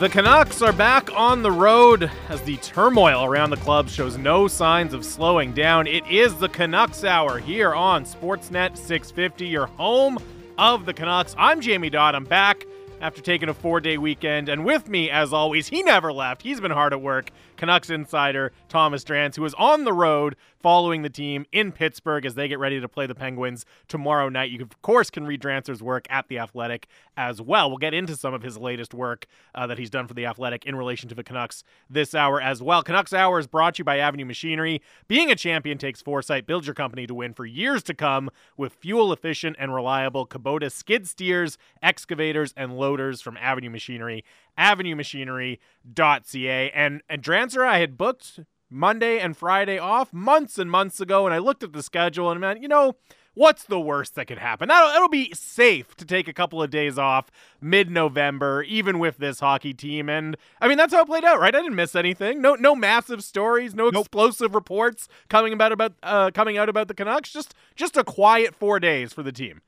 [0.00, 4.48] The Canucks are back on the road as the turmoil around the club shows no
[4.48, 5.86] signs of slowing down.
[5.86, 10.16] It is the Canucks Hour here on Sportsnet 650, your home
[10.56, 11.34] of the Canucks.
[11.36, 12.14] I'm Jamie Dodd.
[12.14, 12.64] I'm back
[13.02, 14.48] after taking a four day weekend.
[14.48, 16.40] And with me, as always, he never left.
[16.40, 17.30] He's been hard at work.
[17.60, 22.34] Canucks insider Thomas Drance, who is on the road following the team in Pittsburgh as
[22.34, 24.50] they get ready to play the Penguins tomorrow night.
[24.50, 26.86] You, of course, can read Drancer's work at The Athletic
[27.18, 27.68] as well.
[27.68, 30.64] We'll get into some of his latest work uh, that he's done for The Athletic
[30.64, 32.82] in relation to the Canucks this hour as well.
[32.82, 34.80] Canucks Hour is brought to you by Avenue Machinery.
[35.06, 36.46] Being a champion takes foresight.
[36.46, 40.72] Build your company to win for years to come with fuel efficient and reliable Kubota
[40.72, 44.24] skid steers, excavators, and loaders from Avenue Machinery
[44.58, 46.70] avenuemachinery.ca.
[46.70, 48.40] And and Drancer, I had booked
[48.70, 52.44] Monday and Friday off months and months ago, and I looked at the schedule and
[52.44, 52.94] I man, you know,
[53.34, 54.68] what's the worst that could happen?
[54.68, 59.40] That'll, it'll be safe to take a couple of days off mid-November, even with this
[59.40, 60.08] hockey team.
[60.08, 61.54] And I mean, that's how it played out, right?
[61.54, 62.40] I didn't miss anything.
[62.40, 64.06] No, no massive stories, no nope.
[64.06, 67.32] explosive reports coming about about uh, coming out about the Canucks.
[67.32, 69.62] Just just a quiet four days for the team.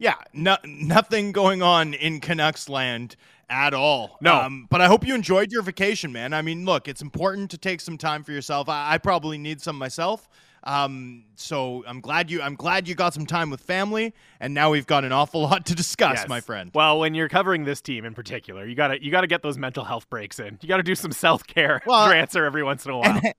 [0.00, 3.16] Yeah, no, nothing going on in Canucks land
[3.50, 4.16] at all.
[4.22, 4.34] No.
[4.34, 6.32] Um, but I hope you enjoyed your vacation, man.
[6.32, 8.68] I mean, look, it's important to take some time for yourself.
[8.70, 10.26] I, I probably need some myself.
[10.64, 14.70] Um, so I'm glad you I'm glad you got some time with family, and now
[14.70, 16.28] we've got an awful lot to discuss, yes.
[16.28, 16.70] my friend.
[16.74, 19.84] Well, when you're covering this team in particular, you gotta you gotta get those mental
[19.84, 20.58] health breaks in.
[20.60, 23.20] You gotta do some self care well, answer every once in a while.
[23.22, 23.34] And,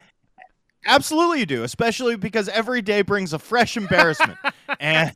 [0.86, 4.38] Absolutely, you do, especially because every day brings a fresh embarrassment.
[4.80, 5.14] and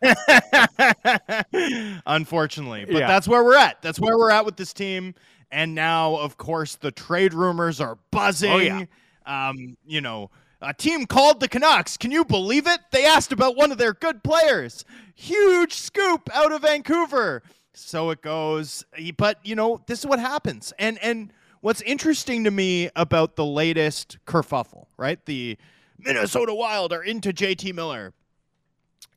[2.05, 3.07] unfortunately, but yeah.
[3.07, 3.81] that's where we're at.
[3.81, 5.15] That's where we're at with this team.
[5.51, 8.51] And now, of course, the trade rumors are buzzing.
[8.51, 8.85] Oh, yeah.
[9.25, 10.29] Um, you know,
[10.61, 11.97] a team called the Canucks.
[11.97, 12.79] Can you believe it?
[12.91, 14.85] They asked about one of their good players.
[15.15, 17.41] Huge scoop out of Vancouver.
[17.73, 18.83] So it goes.
[19.17, 20.73] But you know, this is what happens.
[20.77, 21.31] And and
[21.65, 25.25] what's interesting to me about the latest kerfuffle, right?
[25.25, 25.57] The
[25.97, 28.13] Minnesota Wild are into JT Miller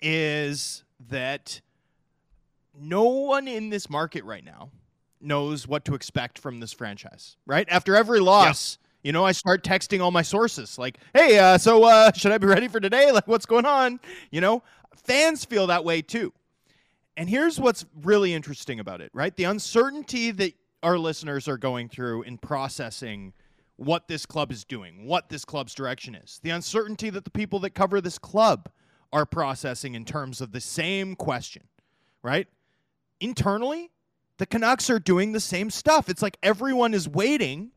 [0.00, 1.60] is that
[2.74, 4.70] no one in this market right now
[5.20, 7.68] knows what to expect from this franchise, right?
[7.68, 9.08] After every loss, yeah.
[9.08, 12.38] you know, I start texting all my sources like, "Hey, uh, so uh, should I
[12.38, 13.12] be ready for today?
[13.12, 14.62] Like, what's going on?" You know,
[15.04, 16.32] fans feel that way too.
[17.14, 19.36] And here's what's really interesting about it, right?
[19.36, 23.32] The uncertainty that our listeners are going through in processing
[23.76, 27.60] what this club is doing, what this club's direction is, the uncertainty that the people
[27.60, 28.68] that cover this club
[29.12, 31.62] are processing in terms of the same question,
[32.22, 32.48] right?
[33.20, 33.90] Internally,
[34.38, 36.08] the Canucks are doing the same stuff.
[36.08, 37.70] It's like everyone is waiting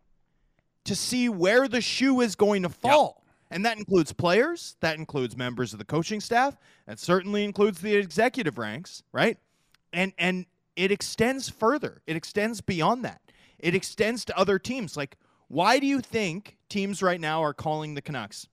[0.86, 3.18] to see where the shoe is going to fall.
[3.18, 3.36] Yep.
[3.54, 6.58] And that includes players, that includes members of the coaching staff,
[6.88, 9.38] that certainly includes the executive ranks, right?
[9.92, 10.46] And and
[10.76, 12.02] it extends further.
[12.08, 13.22] It extends beyond that.
[13.60, 14.98] It extends to other teams.
[14.98, 15.18] Like,
[15.48, 18.48] why do you think teams right now are calling the Canucks?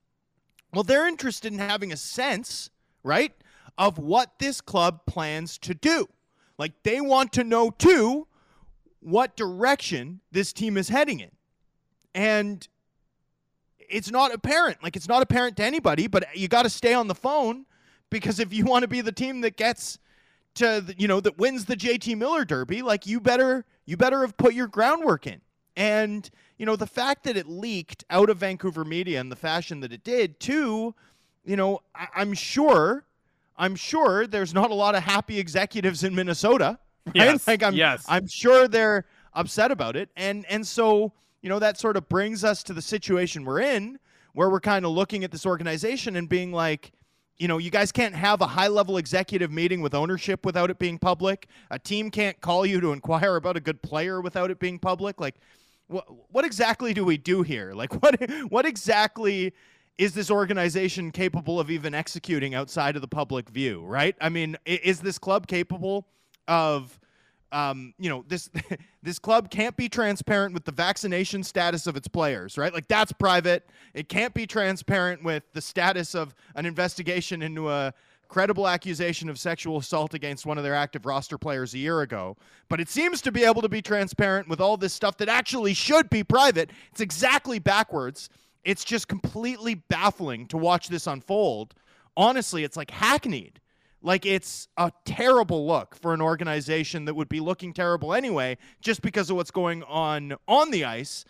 [0.74, 2.70] Well, they're interested in having a sense,
[3.02, 3.32] right,
[3.78, 6.08] of what this club plans to do.
[6.58, 8.26] Like, they want to know, too,
[9.00, 11.30] what direction this team is heading in.
[12.14, 12.66] And
[13.78, 14.82] it's not apparent.
[14.82, 17.64] Like, it's not apparent to anybody, but you got to stay on the phone
[18.10, 19.98] because if you want to be the team that gets
[20.58, 24.36] to you know that wins the JT Miller Derby, like you better you better have
[24.36, 25.40] put your groundwork in.
[25.76, 29.80] And you know the fact that it leaked out of Vancouver media in the fashion
[29.80, 30.94] that it did, too.
[31.44, 33.04] You know, I- I'm sure,
[33.56, 36.78] I'm sure there's not a lot of happy executives in Minnesota.
[37.06, 37.14] Right?
[37.14, 37.46] Yes.
[37.46, 38.04] Like I'm, yes.
[38.08, 42.42] I'm sure they're upset about it, and and so you know that sort of brings
[42.44, 43.98] us to the situation we're in,
[44.34, 46.90] where we're kind of looking at this organization and being like,
[47.38, 50.78] you know, you guys can't have a high level executive meeting with ownership without it
[50.78, 51.46] being public.
[51.70, 55.20] A team can't call you to inquire about a good player without it being public.
[55.20, 55.36] Like,
[55.86, 57.72] what what exactly do we do here?
[57.74, 59.54] Like, what what exactly
[59.98, 63.84] is this organization capable of even executing outside of the public view?
[63.84, 64.16] Right?
[64.20, 66.08] I mean, is this club capable
[66.48, 66.98] of
[67.52, 68.50] um, you know, this
[69.02, 72.72] this club can't be transparent with the vaccination status of its players, right?
[72.72, 73.68] Like that's private.
[73.94, 77.92] It can't be transparent with the status of an investigation into a
[78.28, 82.36] credible accusation of sexual assault against one of their active roster players a year ago.
[82.68, 85.74] But it seems to be able to be transparent with all this stuff that actually
[85.74, 86.70] should be private.
[86.92, 88.28] It's exactly backwards.
[88.64, 91.74] It's just completely baffling to watch this unfold.
[92.16, 93.60] Honestly, it's like hackneyed.
[94.00, 99.02] Like it's a terrible look for an organization that would be looking terrible anyway, just
[99.02, 101.24] because of what's going on on the ice.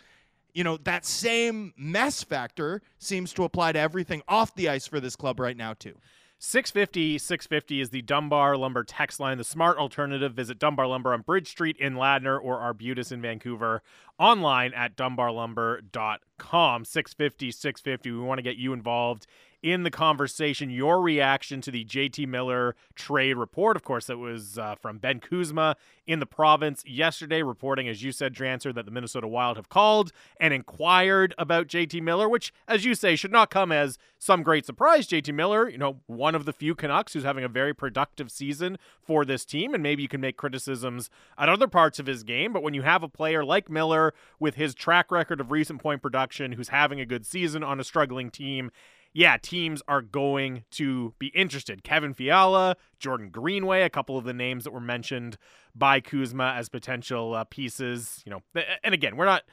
[0.53, 4.99] You know, that same mess factor seems to apply to everything off the ice for
[4.99, 5.95] this club right now, too.
[6.41, 10.33] 650 650 is the Dunbar Lumber text line, the smart alternative.
[10.33, 13.83] Visit Dunbar Lumber on Bridge Street in Ladner or Arbutus in Vancouver
[14.17, 16.85] online at dunbarlumber.com.
[16.85, 18.11] 650 650.
[18.11, 19.27] We want to get you involved
[19.61, 20.69] in the conversation.
[20.69, 25.19] Your reaction to the JT Miller trade report, of course, that was uh, from Ben
[25.19, 25.75] Kuzma
[26.07, 30.11] in the province yesterday, reporting, as you said, Drancer, that the Minnesota Wild have called
[30.39, 34.65] and inquired about JT Miller, which, as you say, should not come as some great
[34.65, 35.07] surprise.
[35.07, 38.77] JT Miller, you know, one of the few Canucks who's having a very productive season
[39.01, 42.53] for this team, and maybe you can make criticisms at other parts of his game,
[42.53, 46.01] but when you have a player like Miller with his track record of recent point
[46.01, 48.71] production, who's having a good season on a struggling team,
[49.13, 51.83] yeah, teams are going to be interested.
[51.83, 55.37] Kevin Fiala, Jordan Greenway, a couple of the names that were mentioned
[55.73, 58.21] by Kuzma as potential uh, pieces.
[58.25, 59.43] You know, and again, we're not.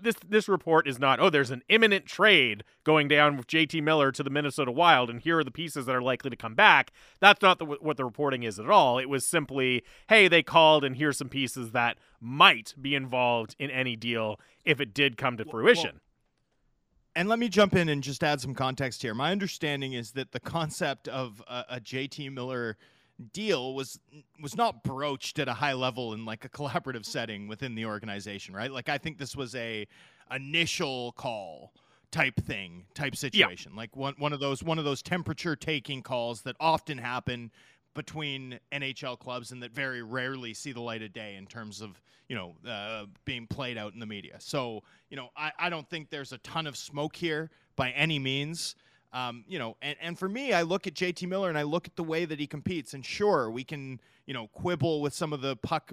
[0.00, 1.20] This this report is not.
[1.20, 5.20] Oh, there's an imminent trade going down with JT Miller to the Minnesota Wild, and
[5.20, 6.90] here are the pieces that are likely to come back.
[7.20, 8.98] That's not the, what the reporting is at all.
[8.98, 13.70] It was simply, hey, they called, and here's some pieces that might be involved in
[13.70, 15.92] any deal if it did come to fruition.
[15.92, 16.00] Well,
[17.16, 19.14] and let me jump in and just add some context here.
[19.14, 22.76] My understanding is that the concept of a, a JT Miller
[23.32, 23.98] deal was
[24.40, 28.54] was not broached at a high level in like a collaborative setting within the organization,
[28.54, 28.70] right?
[28.70, 29.88] Like I think this was a
[30.30, 31.72] initial call
[32.10, 33.72] type thing, type situation.
[33.72, 33.78] Yeah.
[33.78, 37.50] Like one one of those one of those temperature taking calls that often happen
[37.96, 42.00] between NHL clubs and that very rarely see the light of day in terms of
[42.28, 44.36] you know uh, being played out in the media.
[44.38, 48.20] So you know I, I don't think there's a ton of smoke here by any
[48.20, 48.76] means.
[49.12, 51.86] Um, you know, and, and for me, I look at JT Miller and I look
[51.86, 55.32] at the way that he competes, and sure, we can you know quibble with some
[55.32, 55.92] of the puck,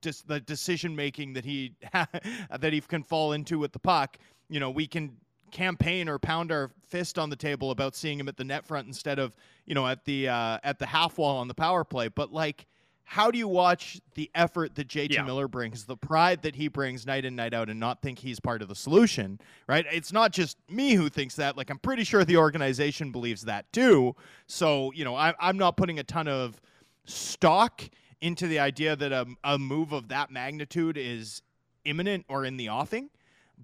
[0.00, 4.18] dis- the decision making that he that he can fall into with the puck.
[4.50, 5.16] You know, we can
[5.54, 8.86] campaign or pound our fist on the table about seeing him at the net front
[8.86, 9.34] instead of
[9.64, 12.08] you know at the uh, at the half wall on the power play.
[12.08, 12.66] But like,
[13.04, 15.22] how do you watch the effort that JT yeah.
[15.22, 18.40] Miller brings, the pride that he brings night in night out, and not think he's
[18.40, 19.40] part of the solution?
[19.66, 19.86] Right?
[19.90, 21.56] It's not just me who thinks that.
[21.56, 24.14] Like, I'm pretty sure the organization believes that too.
[24.46, 26.60] So you know, I, I'm not putting a ton of
[27.06, 27.82] stock
[28.20, 31.42] into the idea that a, a move of that magnitude is
[31.84, 33.10] imminent or in the offing.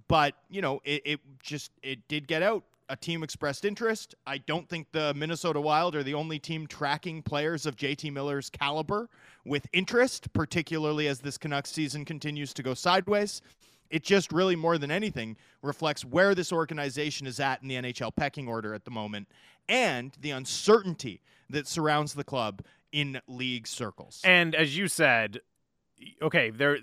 [0.08, 2.64] But you know, it, it just it did get out.
[2.88, 4.16] A team expressed interest.
[4.26, 8.50] I don't think the Minnesota Wild are the only team tracking players of JT Miller's
[8.50, 9.08] caliber
[9.44, 13.42] with interest, particularly as this Canucks season continues to go sideways.
[13.90, 18.14] It just really, more than anything, reflects where this organization is at in the NHL
[18.14, 19.28] pecking order at the moment
[19.68, 22.62] and the uncertainty that surrounds the club
[22.92, 24.20] in league circles.
[24.24, 25.40] And as you said,
[26.22, 26.78] okay, there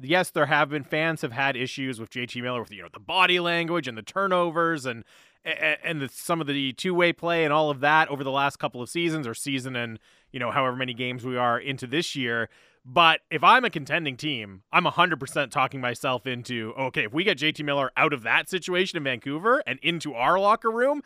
[0.00, 3.00] yes, there have been fans have had issues with JT Miller with you know the
[3.00, 5.04] body language and the turnovers and
[5.44, 8.58] and the, some of the two way play and all of that over the last
[8.58, 9.98] couple of seasons or season and
[10.30, 12.48] you know however many games we are into this year.
[12.84, 17.38] But if I'm a contending team, I'm 100% talking myself into okay, if we get
[17.38, 21.02] JT Miller out of that situation in Vancouver and into our locker room,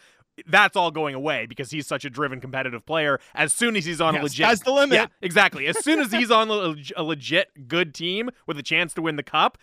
[0.47, 3.21] that's all going away because he's such a driven competitive player.
[3.35, 4.97] As soon as he's on yes, a legit, that's the limit.
[4.97, 5.67] Yeah, exactly.
[5.67, 9.23] As soon as he's on a, legit good team with a chance to win the
[9.23, 9.59] cup,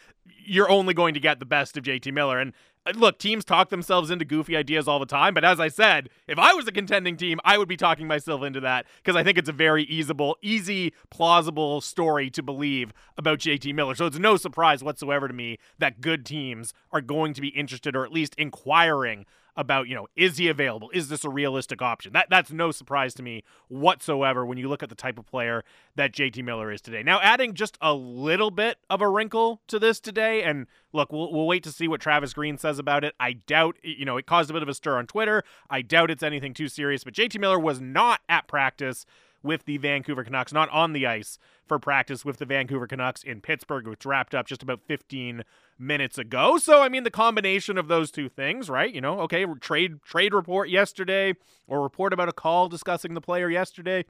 [0.45, 2.39] you're only going to get the best of JT Miller.
[2.39, 2.53] And
[2.85, 5.33] uh, look, teams talk themselves into goofy ideas all the time.
[5.33, 8.43] But as I said, if I was a contending team, I would be talking myself
[8.43, 13.39] into that because I think it's a very easyable, easy, plausible story to believe about
[13.39, 13.95] JT Miller.
[13.95, 17.95] So it's no surprise whatsoever to me that good teams are going to be interested
[17.95, 20.89] or at least inquiring about, you know, is he available?
[20.93, 22.13] Is this a realistic option?
[22.13, 25.63] That that's no surprise to me whatsoever when you look at the type of player
[25.95, 27.03] that JT Miller is today.
[27.03, 31.31] Now, adding just a little bit of a wrinkle to this today, and look, we'll
[31.31, 33.13] we'll wait to see what Travis Green says about it.
[33.19, 35.43] I doubt, you know, it caused a bit of a stir on Twitter.
[35.69, 39.05] I doubt it's anything too serious, but JT Miller was not at practice
[39.43, 43.41] with the Vancouver Canucks, not on the ice for practice with the Vancouver Canucks in
[43.41, 45.43] Pittsburgh, which wrapped up just about 15
[45.77, 46.57] minutes ago.
[46.57, 48.93] So I mean the combination of those two things, right?
[48.93, 51.33] You know, okay, trade trade report yesterday
[51.67, 54.05] or report about a call discussing the player yesterday.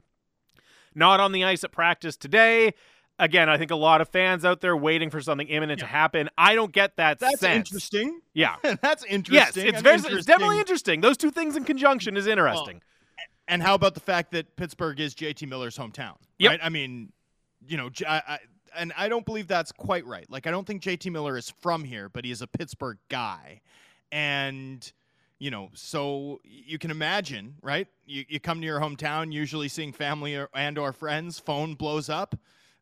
[0.94, 2.74] Not on the ice at practice today.
[3.18, 5.86] Again, I think a lot of fans out there waiting for something imminent yeah.
[5.86, 6.30] to happen.
[6.36, 7.68] I don't get that That's sense.
[7.68, 8.20] interesting.
[8.32, 8.56] Yeah.
[8.82, 9.34] That's interesting.
[9.34, 10.18] Yes, it's very interesting.
[10.18, 11.00] it's definitely interesting.
[11.00, 12.76] Those two things in conjunction is interesting.
[12.76, 12.93] Well,
[13.48, 16.16] and how about the fact that Pittsburgh is JT Miller's hometown?
[16.38, 16.50] Yep.
[16.50, 16.60] Right?
[16.62, 17.12] I mean,
[17.66, 18.38] you know, I, I,
[18.76, 20.28] and I don't believe that's quite right.
[20.30, 23.60] Like I don't think JT Miller is from here, but he is a Pittsburgh guy.
[24.10, 24.90] And
[25.38, 27.88] you know, so you can imagine, right?
[28.06, 32.08] You, you come to your hometown, usually seeing family or, and or friends, phone blows
[32.08, 32.36] up.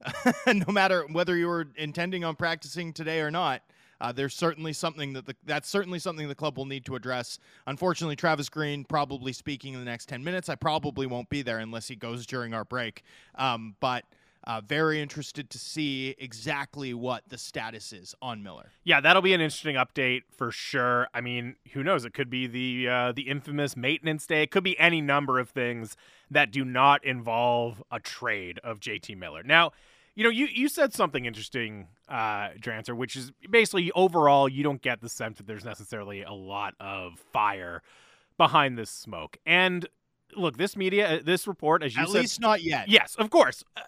[0.47, 3.63] no matter whether you were intending on practicing today or not,
[4.03, 7.39] Uh, there's certainly something that the, that's certainly something the club will need to address.
[7.69, 10.49] Unfortunately, Travis Green probably speaking in the next 10 minutes.
[10.49, 13.05] I probably won't be there unless he goes during our break.
[13.37, 14.05] Um, but
[14.45, 18.73] uh, very interested to see exactly what the status is on Miller.
[18.83, 21.07] Yeah, that'll be an interesting update for sure.
[21.15, 22.05] I mean, who knows?
[22.05, 24.43] It could be the uh, the infamous maintenance day.
[24.43, 25.97] It could be any number of things
[26.29, 29.45] that do not involve a trade of JT Miller.
[29.45, 29.71] Now,
[30.15, 34.83] you know, you you said something interesting, uh, Drancer, which is basically overall you don't
[34.83, 37.83] get the sense that there's necessarily a lot of fire
[38.37, 39.39] behind this smoke.
[39.47, 39.89] And
[40.37, 42.89] look, this media, uh, this report, as you at said, At least not yet.
[42.89, 43.65] Yes, of course.
[43.77, 43.83] Uh,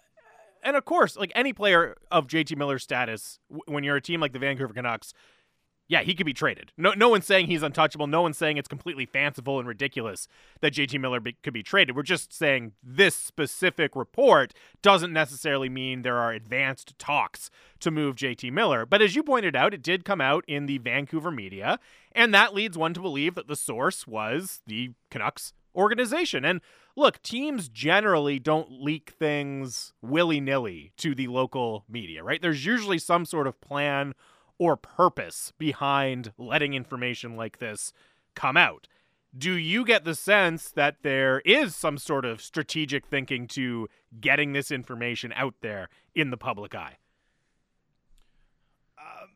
[0.63, 4.33] and of course, like any player of JT Miller's status, when you're a team like
[4.33, 5.13] the Vancouver Canucks,
[5.87, 6.71] yeah, he could be traded.
[6.77, 8.07] No, no one's saying he's untouchable.
[8.07, 10.27] No one's saying it's completely fanciful and ridiculous
[10.61, 11.95] that JT Miller be, could be traded.
[11.95, 17.51] We're just saying this specific report doesn't necessarily mean there are advanced talks
[17.81, 18.85] to move JT Miller.
[18.85, 21.79] But as you pointed out, it did come out in the Vancouver media,
[22.13, 26.43] and that leads one to believe that the source was the Canucks organization.
[26.45, 26.61] And
[26.95, 32.41] look, teams generally don't leak things willy nilly to the local media, right?
[32.41, 34.15] There's usually some sort of plan
[34.57, 37.93] or purpose behind letting information like this
[38.35, 38.87] come out.
[39.37, 43.89] Do you get the sense that there is some sort of strategic thinking to
[44.21, 46.97] getting this information out there in the public eye?
[48.97, 49.29] Um,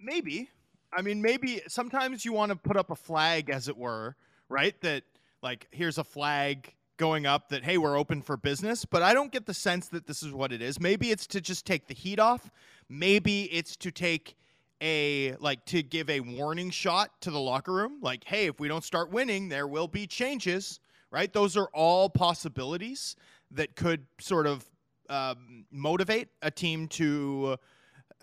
[0.00, 0.48] maybe.
[0.90, 4.16] I mean, maybe sometimes you want to put up a flag, as it were,
[4.48, 4.80] right?
[4.80, 5.02] That
[5.44, 9.32] like here's a flag going up that hey we're open for business but i don't
[9.32, 11.94] get the sense that this is what it is maybe it's to just take the
[11.94, 12.50] heat off
[12.88, 14.36] maybe it's to take
[14.80, 18.66] a like to give a warning shot to the locker room like hey if we
[18.66, 20.80] don't start winning there will be changes
[21.14, 21.32] right?
[21.32, 23.14] Those are all possibilities
[23.52, 24.64] that could sort of
[25.08, 27.56] um, motivate a team to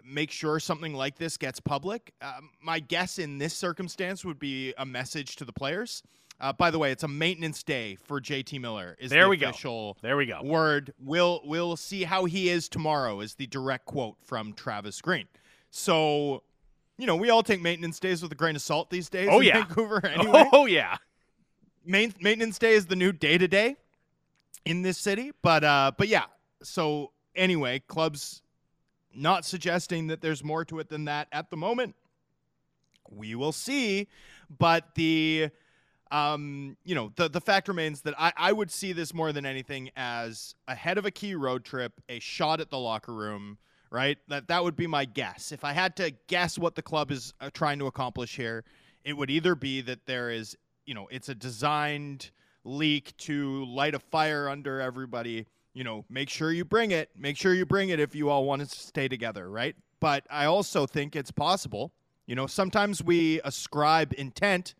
[0.03, 2.13] make sure something like this gets public.
[2.21, 6.03] Um, my guess in this circumstance would be a message to the players
[6.41, 8.97] uh, by the way, it's a maintenance day for JT Miller.
[8.99, 9.99] Is there the we official go.
[10.01, 10.41] There we go.
[10.43, 10.93] Word.
[10.99, 13.21] We'll we'll see how he is tomorrow.
[13.21, 15.27] Is the direct quote from Travis Green.
[15.69, 16.43] So,
[16.97, 19.29] you know, we all take maintenance days with a grain of salt these days.
[19.31, 20.01] Oh in yeah, Vancouver.
[20.05, 20.49] Anyway.
[20.51, 20.97] Oh yeah.
[21.85, 23.75] Main, maintenance day is the new day to day
[24.65, 25.31] in this city.
[25.43, 26.25] But uh, but yeah.
[26.63, 28.41] So anyway, clubs
[29.13, 31.95] not suggesting that there's more to it than that at the moment.
[33.09, 34.07] We will see.
[34.57, 35.51] But the
[36.11, 39.45] um, you know, the, the fact remains that I, I would see this more than
[39.45, 43.57] anything as ahead of a key road trip, a shot at the locker room,
[43.89, 44.17] right?
[44.27, 45.53] That that would be my guess.
[45.53, 48.65] If I had to guess what the club is uh, trying to accomplish here,
[49.05, 52.31] it would either be that there is, you know, it's a designed
[52.65, 55.47] leak to light a fire under everybody.
[55.73, 57.09] You know, make sure you bring it.
[57.17, 59.75] Make sure you bring it if you all want to stay together, right?
[60.01, 61.93] But I also think it's possible.
[62.25, 64.75] You know, sometimes we ascribe intent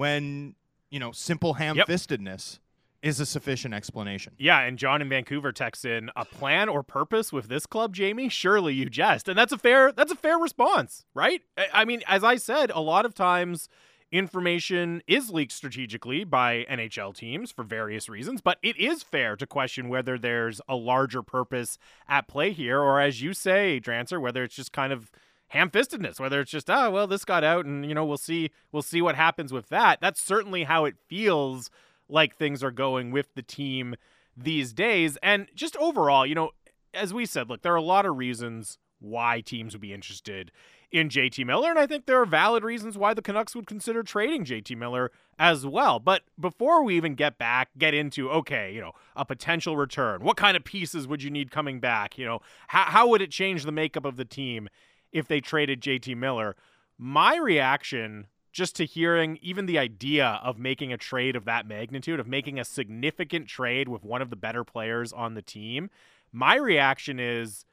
[0.00, 0.54] when
[0.90, 2.60] you know simple ham-fistedness yep.
[3.02, 4.32] is a sufficient explanation.
[4.38, 8.30] Yeah, and John in Vancouver texts in a plan or purpose with this club, Jamie.
[8.30, 11.42] Surely you jest, and that's a fair that's a fair response, right?
[11.74, 13.68] I mean, as I said, a lot of times
[14.10, 19.46] information is leaked strategically by NHL teams for various reasons, but it is fair to
[19.46, 21.76] question whether there's a larger purpose
[22.08, 25.10] at play here, or as you say, Drancer, whether it's just kind of
[25.50, 28.82] ham-fistedness whether it's just oh well this got out and you know we'll see we'll
[28.82, 30.00] see what happens with that.
[30.00, 31.70] That's certainly how it feels
[32.08, 33.96] like things are going with the team
[34.36, 35.18] these days.
[35.22, 36.50] And just overall you know
[36.94, 40.52] as we said look there are a lot of reasons why teams would be interested
[40.92, 44.02] in JT Miller and I think there are valid reasons why the Canucks would consider
[44.04, 45.98] trading JT Miller as well.
[45.98, 50.36] But before we even get back get into okay you know a potential return what
[50.36, 52.18] kind of pieces would you need coming back?
[52.18, 54.68] You know how, how would it change the makeup of the team
[55.12, 56.56] if they traded JT Miller.
[56.98, 62.18] My reaction just to hearing even the idea of making a trade of that magnitude,
[62.18, 65.88] of making a significant trade with one of the better players on the team,
[66.32, 67.64] my reaction is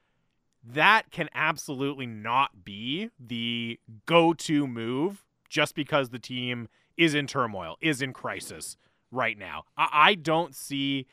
[0.63, 7.27] that can absolutely not be the go to move just because the team is in
[7.27, 8.77] turmoil, is in crisis
[9.11, 9.63] right now.
[9.77, 11.07] I, I don't see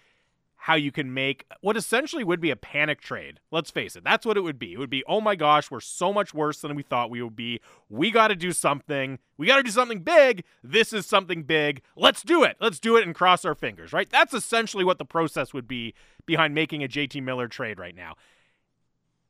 [0.65, 3.39] how you can make what essentially would be a panic trade.
[3.51, 4.73] Let's face it, that's what it would be.
[4.73, 7.37] It would be, oh my gosh, we're so much worse than we thought we would
[7.37, 7.61] be.
[7.91, 9.19] We got to do something.
[9.37, 10.43] We got to do something big.
[10.63, 11.83] This is something big.
[11.97, 12.57] Let's do it.
[12.63, 14.09] Let's do it and cross our fingers, right?
[14.09, 15.93] That's essentially what the process would be
[16.25, 18.15] behind making a JT Miller trade right now.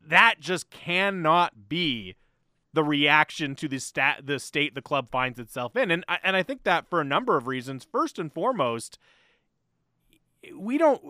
[0.07, 2.15] That just cannot be
[2.73, 5.91] the reaction to the stat the state the club finds itself in.
[5.91, 8.99] And and I think that for a number of reasons, first and foremost,
[10.57, 11.03] we don't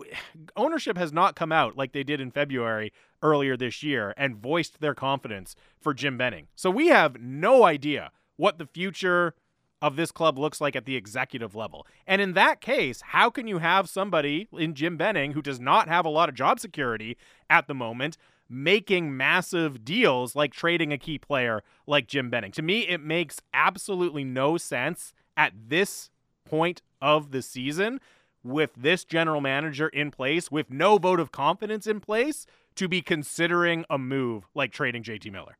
[0.55, 4.79] ownership has not come out like they did in February earlier this year and voiced
[4.79, 6.47] their confidence for Jim Benning.
[6.55, 9.33] So we have no idea what the future
[9.81, 11.85] of this club looks like at the executive level.
[12.07, 15.87] And in that case, how can you have somebody in Jim Benning who does not
[15.87, 17.17] have a lot of job security
[17.49, 22.51] at the moment making massive deals like trading a key player like Jim Benning?
[22.53, 26.09] To me, it makes absolutely no sense at this
[26.45, 27.99] point of the season
[28.45, 33.01] with this general manager in place, with no vote of confidence in place, to be
[33.01, 35.57] considering a move like trading JT Miller.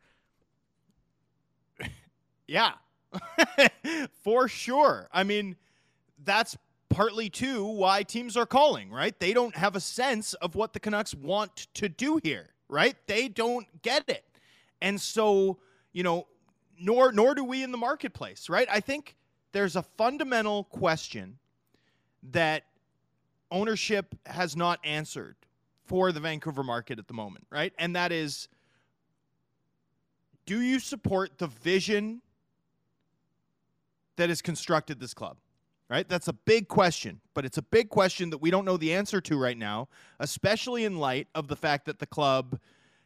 [2.47, 2.73] Yeah,
[4.23, 5.09] for sure.
[5.11, 5.55] I mean,
[6.23, 6.55] that's
[6.89, 9.19] partly too why teams are calling, right?
[9.19, 12.95] They don't have a sense of what the Canucks want to do here, right?
[13.07, 14.25] They don't get it.
[14.79, 15.57] And so,
[15.91, 16.27] you know,
[16.79, 18.67] nor nor do we in the marketplace, right?
[18.69, 19.15] I think
[19.53, 21.39] there's a fundamental question
[22.31, 22.63] that
[23.51, 25.35] ownership has not answered
[25.85, 27.73] for the Vancouver market at the moment, right?
[27.77, 28.47] And that is
[30.45, 32.21] do you support the vision
[34.15, 35.37] that has constructed this club?
[35.87, 36.09] Right?
[36.09, 39.21] That's a big question, but it's a big question that we don't know the answer
[39.21, 39.87] to right now,
[40.19, 42.59] especially in light of the fact that the club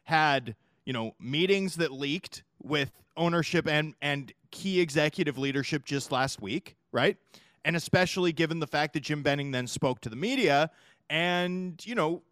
[0.04, 0.56] had,
[0.86, 6.76] you know, meetings that leaked with ownership and and key executive leadership just last week,
[6.90, 7.18] right?
[7.64, 10.70] And especially given the fact that Jim Benning then spoke to the media
[11.08, 12.22] and, you know,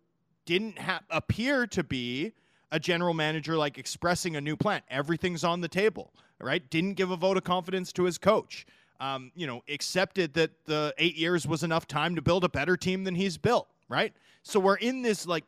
[0.46, 2.32] didn't ha- appear to be
[2.70, 4.80] a general manager like expressing a new plan.
[4.90, 6.68] Everything's on the table, right?
[6.70, 8.66] Didn't give a vote of confidence to his coach.
[9.00, 12.76] Um, you know, accepted that the eight years was enough time to build a better
[12.76, 14.12] team than he's built, right?
[14.42, 15.44] So we're in this like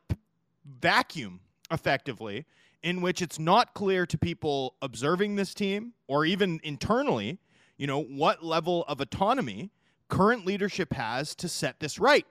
[0.81, 2.47] vacuum effectively
[2.83, 7.39] in which it's not clear to people observing this team or even internally,
[7.81, 9.71] you know, what level of autonomy
[10.09, 12.27] current leadership has to set this right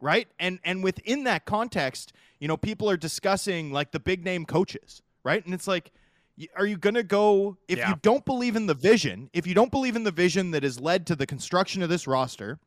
[0.00, 0.28] right?
[0.38, 5.02] And and within that context, you know, people are discussing like the big name coaches,
[5.24, 5.44] right?
[5.44, 5.92] And it's like
[6.54, 7.90] are you going to go if yeah.
[7.90, 10.78] you don't believe in the vision, if you don't believe in the vision that has
[10.78, 12.58] led to the construction of this roster,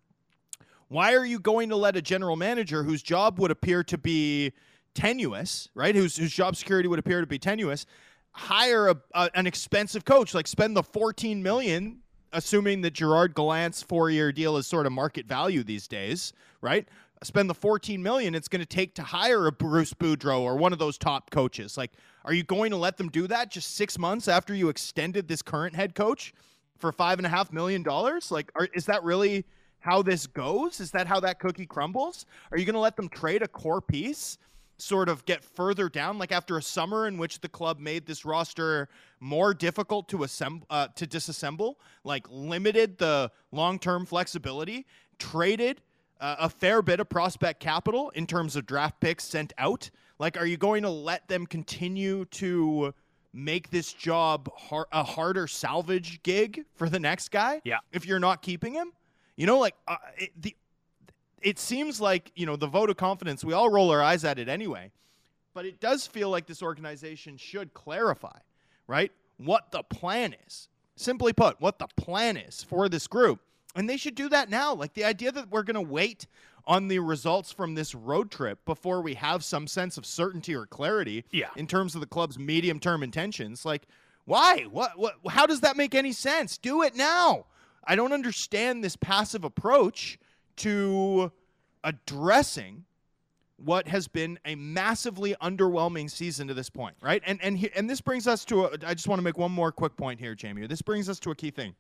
[0.88, 4.54] why are you going to let a general manager whose job would appear to be
[4.96, 5.96] tenuous, right?
[5.96, 7.86] Whose whose job security would appear to be tenuous,
[8.32, 12.00] hire a, a, an expensive coach, like spend the 14 million
[12.34, 16.88] assuming that Gerard Gallant's four-year deal is sort of market value these days, right?
[17.24, 20.72] spend the 14 million it's going to take to hire a Bruce Boudreau or one
[20.72, 21.78] of those top coaches.
[21.78, 21.92] Like,
[22.26, 25.42] are you going to let them do that just six months after you extended this
[25.42, 26.34] current head coach
[26.78, 28.32] for five and a half million dollars?
[28.32, 29.46] Like, are, is that really
[29.80, 30.80] how this goes?
[30.80, 32.26] Is that how that cookie crumbles?
[32.52, 34.38] Are you going to let them trade a core piece?
[34.82, 38.24] Sort of get further down, like after a summer in which the club made this
[38.24, 38.88] roster
[39.20, 44.86] more difficult to assemble, uh, to disassemble, like limited the long-term flexibility,
[45.18, 45.82] traded
[46.22, 49.90] uh, a fair bit of prospect capital in terms of draft picks sent out.
[50.18, 52.94] Like, are you going to let them continue to
[53.34, 57.62] make this job har- a harder salvage gig for the next guy?
[57.66, 57.80] Yeah.
[57.92, 58.92] If you're not keeping him,
[59.36, 60.56] you know, like uh, it, the
[61.42, 63.44] it seems like you know the vote of confidence.
[63.44, 64.92] We all roll our eyes at it anyway,
[65.54, 68.40] but it does feel like this organization should clarify,
[68.88, 70.68] right, what the plan is.
[70.96, 73.40] Simply put, what the plan is for this group
[73.76, 74.74] and they should do that now.
[74.74, 76.28] Like the idea that we're going to wait
[76.66, 80.66] on the results from this road trip before we have some sense of certainty or
[80.66, 81.50] clarity yeah.
[81.56, 83.66] in terms of the club's medium term intentions.
[83.66, 83.88] Like,
[84.26, 84.66] why?
[84.70, 85.16] What, what?
[85.30, 86.58] How does that make any sense?
[86.58, 87.46] Do it now.
[87.84, 90.20] I don't understand this passive approach
[90.60, 91.32] to
[91.84, 92.86] addressing
[93.58, 97.22] what has been a massively underwhelming season to this point, right?
[97.26, 99.72] And and and this brings us to a, I just want to make one more
[99.72, 100.66] quick point here, Jamie.
[100.68, 101.76] This brings us to a key thing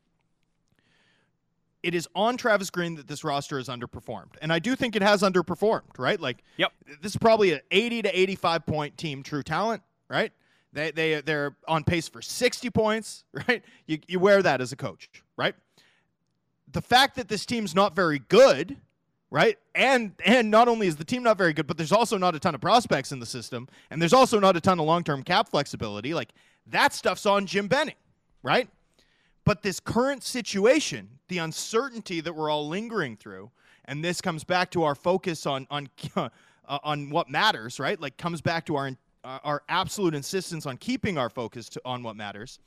[1.84, 4.36] it is on Travis Green that this roster is underperformed.
[4.42, 6.20] And I do think it has underperformed, right?
[6.20, 6.74] Like yep.
[7.02, 10.32] this is probably an 80 to 85 point team true talent, right?
[10.74, 13.64] They they they're on pace for 60 points, right?
[13.88, 15.56] You you wear that as a coach, right?
[16.72, 18.78] The fact that this team's not very good,
[19.32, 19.58] right?
[19.76, 22.40] And and not only is the team not very good, but there's also not a
[22.40, 25.50] ton of prospects in the system, and there's also not a ton of long-term cap
[25.50, 26.14] flexibility.
[26.14, 26.30] Like
[26.68, 27.96] that stuff's on Jim Benning,
[28.44, 28.70] right?
[29.46, 33.50] But this current situation, the uncertainty that we're all lingering through,
[33.86, 36.30] and this comes back to our focus on on uh,
[36.68, 38.00] on what matters, right?
[38.00, 38.92] Like comes back to our
[39.24, 42.60] our absolute insistence on keeping our focus to, on what matters.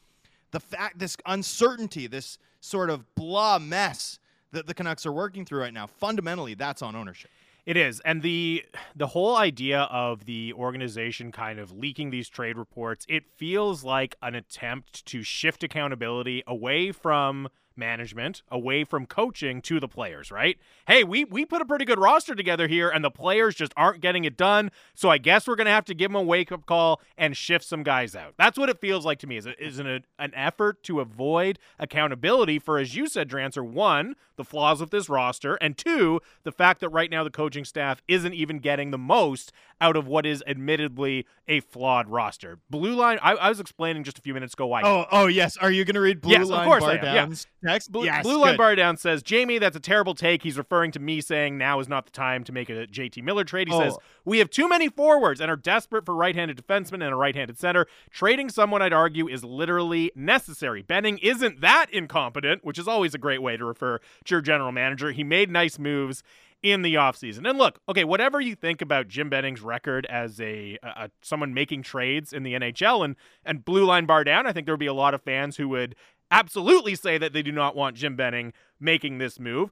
[0.50, 4.18] The fact, this uncertainty, this sort of blah mess
[4.52, 7.30] that the Canucks are working through right now, fundamentally, that's on ownership.
[7.64, 8.00] It is.
[8.04, 8.64] And the
[8.96, 14.16] the whole idea of the organization kind of leaking these trade reports, it feels like
[14.20, 20.58] an attempt to shift accountability away from management, away from coaching to the players, right?
[20.86, 24.00] Hey, we we put a pretty good roster together here and the players just aren't
[24.00, 24.70] getting it done.
[24.94, 27.64] So I guess we're going to have to give them a wake-up call and shift
[27.64, 28.34] some guys out.
[28.36, 29.36] That's what it feels like to me.
[29.36, 34.16] Is it is an an effort to avoid accountability for as you said, Drancer, one,
[34.36, 38.02] the flaws with this roster, and two, the fact that right now the coaching staff
[38.08, 42.58] isn't even getting the most out of what is admittedly a flawed roster.
[42.70, 44.82] Blue line, I, I was explaining just a few minutes ago why.
[44.82, 45.56] Oh, oh yes.
[45.56, 46.98] Are you going to read Blue yes, Line of course Bar.
[46.98, 47.61] Down's yeah.
[47.64, 47.90] Text?
[47.92, 48.56] Blue, yes, Blue Line.
[48.56, 50.42] Bar Down says, Jamie, that's a terrible take.
[50.42, 53.44] He's referring to me saying now is not the time to make a JT Miller
[53.44, 53.68] trade.
[53.68, 53.80] He Oh.
[53.80, 57.16] says, We have too many forwards and are desperate for right handed defensemen and a
[57.16, 57.86] right handed center.
[58.10, 60.82] Trading someone, I'd argue, is literally necessary.
[60.82, 64.72] Benning isn't that incompetent, which is always a great way to refer to your general
[64.72, 65.12] manager.
[65.12, 66.22] He made nice moves
[66.62, 67.48] in the offseason.
[67.48, 71.52] And look, okay, whatever you think about Jim Benning's record as a, a, a someone
[71.52, 74.78] making trades in the NHL and and blue line bar down, I think there would
[74.78, 75.96] be a lot of fans who would
[76.32, 79.70] absolutely say that they do not want Jim Benning making this move.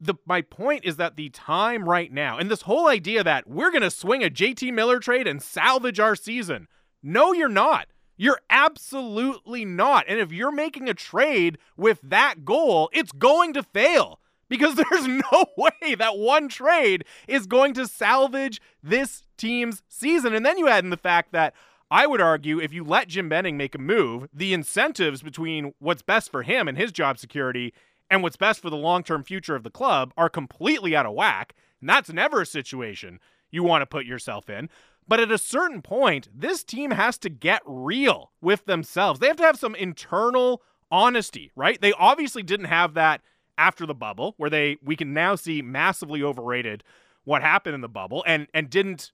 [0.00, 3.70] The my point is that the time right now, and this whole idea that we're
[3.70, 6.68] going to swing a JT Miller trade and salvage our season.
[7.02, 7.88] No, you're not.
[8.16, 10.04] You're absolutely not.
[10.06, 15.06] And if you're making a trade with that goal, it's going to fail because there's
[15.06, 20.34] no way that one trade is going to salvage this team's season.
[20.34, 21.54] And then you add in the fact that
[21.92, 26.00] I would argue if you let Jim Benning make a move, the incentives between what's
[26.00, 27.74] best for him and his job security
[28.10, 31.12] and what's best for the long term future of the club are completely out of
[31.12, 31.54] whack.
[31.80, 34.70] And that's never a situation you want to put yourself in.
[35.06, 39.20] But at a certain point, this team has to get real with themselves.
[39.20, 41.78] They have to have some internal honesty, right?
[41.78, 43.20] They obviously didn't have that
[43.58, 46.84] after the bubble, where they we can now see massively overrated
[47.24, 49.12] what happened in the bubble and and didn't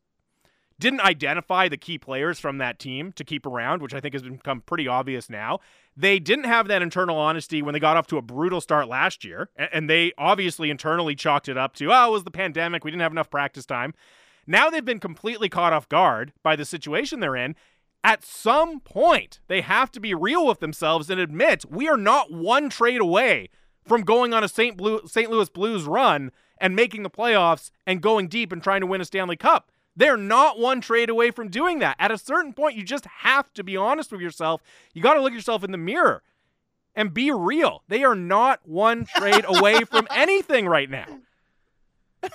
[0.80, 4.22] didn't identify the key players from that team to keep around, which I think has
[4.22, 5.58] become pretty obvious now.
[5.96, 9.24] They didn't have that internal honesty when they got off to a brutal start last
[9.24, 12.84] year, and they obviously internally chalked it up to, oh, it was the pandemic.
[12.84, 13.94] We didn't have enough practice time.
[14.46, 17.56] Now they've been completely caught off guard by the situation they're in.
[18.04, 22.32] At some point, they have to be real with themselves and admit we are not
[22.32, 23.50] one trade away
[23.84, 24.76] from going on a St.
[24.76, 25.30] Blue, St.
[25.30, 29.04] Louis Blues run and making the playoffs and going deep and trying to win a
[29.04, 29.72] Stanley Cup.
[29.98, 31.96] They're not one trade away from doing that.
[31.98, 34.62] At a certain point, you just have to be honest with yourself.
[34.94, 36.22] You got to look yourself in the mirror
[36.94, 37.82] and be real.
[37.88, 41.18] They are not one trade away from anything right now.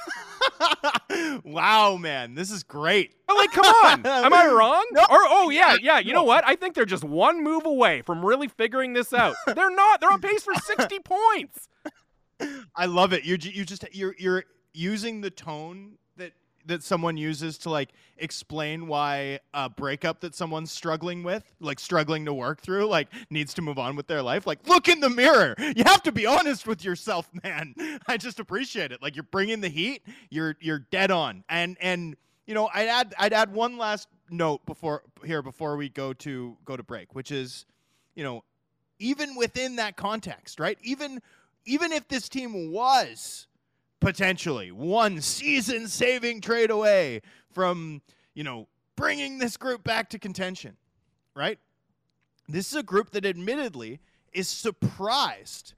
[1.45, 3.15] wow, man, this is great.
[3.27, 4.85] But like, come on, am I wrong?
[4.91, 5.01] No.
[5.03, 5.99] Or oh yeah, yeah.
[5.99, 6.43] You know what?
[6.45, 9.35] I think they're just one move away from really figuring this out.
[9.45, 10.01] They're not.
[10.01, 11.69] They're on pace for sixty points.
[12.75, 13.23] I love it.
[13.23, 15.97] You you just you're you're using the tone
[16.65, 22.25] that someone uses to like explain why a breakup that someone's struggling with, like struggling
[22.25, 24.47] to work through, like needs to move on with their life.
[24.47, 25.55] Like look in the mirror.
[25.57, 27.75] You have to be honest with yourself, man.
[28.07, 29.01] I just appreciate it.
[29.01, 30.03] Like you're bringing the heat.
[30.29, 31.43] You're you're dead on.
[31.49, 35.89] And and you know, I'd add I'd add one last note before here before we
[35.89, 37.65] go to go to break, which is,
[38.15, 38.43] you know,
[38.99, 40.77] even within that context, right?
[40.81, 41.21] Even
[41.65, 43.47] even if this team was
[44.03, 48.01] potentially one season saving trade away from,
[48.33, 50.75] you know, bringing this group back to contention,
[51.35, 51.57] right?
[52.47, 53.99] This is a group that admittedly
[54.33, 55.73] is surprised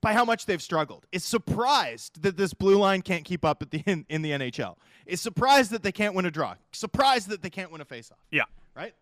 [0.00, 1.04] by how much they've struggled.
[1.12, 4.76] Is surprised that this blue line can't keep up at the in, in the NHL.
[5.04, 6.54] Is surprised that they can't win a draw.
[6.72, 8.12] Surprised that they can't win a faceoff.
[8.30, 8.44] Yeah.
[8.74, 8.94] Right?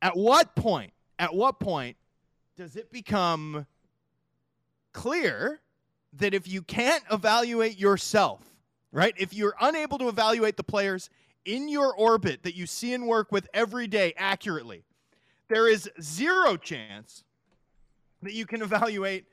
[0.00, 0.92] At what point?
[1.18, 1.96] At what point
[2.56, 3.66] does it become
[4.92, 5.60] clear
[6.18, 8.40] that if you can't evaluate yourself,
[8.92, 9.14] right?
[9.16, 11.10] If you're unable to evaluate the players
[11.44, 14.84] in your orbit that you see and work with every day accurately,
[15.48, 17.24] there is zero chance
[18.22, 19.26] that you can evaluate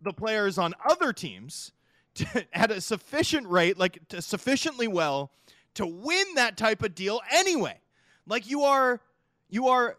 [0.00, 1.72] the players on other teams
[2.14, 5.30] to, at a sufficient rate, like sufficiently well,
[5.74, 7.78] to win that type of deal anyway.
[8.26, 9.00] Like you are,
[9.48, 9.96] you are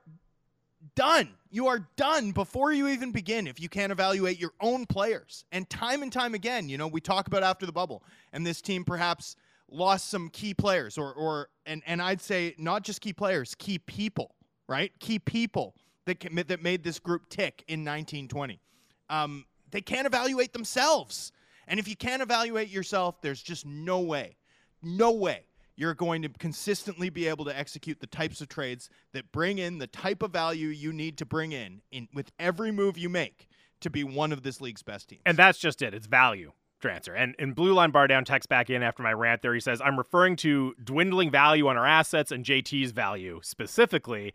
[0.95, 1.29] done.
[1.49, 5.45] You are done before you even begin if you can't evaluate your own players.
[5.51, 8.61] And time and time again, you know, we talk about after the bubble, and this
[8.61, 9.35] team perhaps
[9.69, 13.79] lost some key players, or or and and I'd say not just key players, key
[13.79, 14.35] people,
[14.67, 14.91] right?
[14.99, 18.59] Key people that can, that made this group tick in 1920.
[19.09, 21.31] Um, they can't evaluate themselves,
[21.67, 24.37] and if you can't evaluate yourself, there's just no way,
[24.81, 25.45] no way
[25.79, 29.77] you're going to consistently be able to execute the types of trades that bring in
[29.77, 33.47] the type of value you need to bring in, in with every move you make
[33.79, 35.21] to be one of this league's best teams.
[35.25, 35.93] And that's just it.
[35.93, 36.51] It's value.
[36.81, 37.13] Transfer.
[37.13, 39.53] And, and Blue Line Bar Down texts back in after my rant there.
[39.53, 44.33] He says, I'm referring to dwindling value on our assets and JT's value specifically.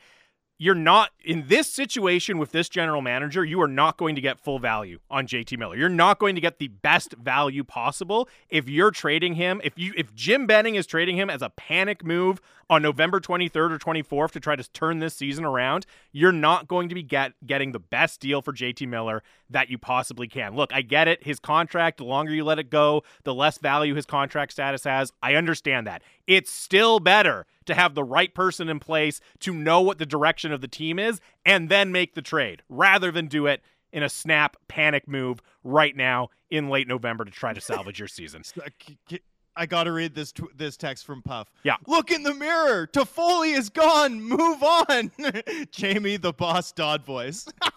[0.59, 4.39] You're not in this situation with this general manager, you are not going to get
[4.39, 5.77] full value on JT Miller.
[5.77, 9.61] You're not going to get the best value possible if you're trading him.
[9.65, 12.41] If you if Jim Benning is trading him as a panic move
[12.71, 16.89] on November 23rd or 24th to try to turn this season around, you're not going
[16.89, 20.55] to be get, getting the best deal for JT Miller that you possibly can.
[20.55, 21.25] Look, I get it.
[21.25, 25.13] His contract, the longer you let it go, the less value his contract status has.
[25.23, 26.03] I understand that.
[26.27, 30.53] It's still better to have the right person in place to know what the direction
[30.53, 34.09] of the team is and then make the trade rather than do it in a
[34.09, 38.43] snap panic move right now in late November to try to salvage your season.
[39.57, 41.51] I got to read this tw- this text from Puff.
[41.63, 41.77] Yeah.
[41.87, 42.89] Look in the mirror.
[42.93, 44.21] Toffoli is gone.
[44.21, 45.13] Move on.
[45.71, 47.47] Jamie, the boss Dodd voice.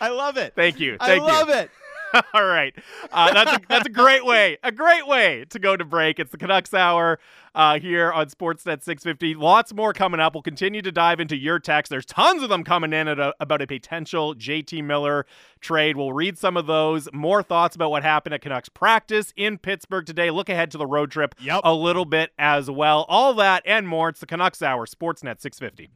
[0.00, 0.54] I love it.
[0.54, 0.96] Thank you.
[0.98, 1.54] Thank I love you.
[1.54, 1.70] it.
[2.34, 2.74] All right,
[3.12, 6.18] uh, that's a, that's a great way, a great way to go to break.
[6.18, 7.18] It's the Canucks Hour
[7.54, 9.34] uh, here on Sportsnet 650.
[9.34, 10.34] Lots more coming up.
[10.34, 11.90] We'll continue to dive into your text.
[11.90, 15.26] There's tons of them coming in a, about a potential JT Miller
[15.60, 15.96] trade.
[15.96, 17.08] We'll read some of those.
[17.12, 20.30] More thoughts about what happened at Canucks practice in Pittsburgh today.
[20.30, 21.60] Look ahead to the road trip yep.
[21.64, 23.04] a little bit as well.
[23.08, 24.08] All that and more.
[24.08, 25.90] It's the Canucks Hour, Sportsnet 650.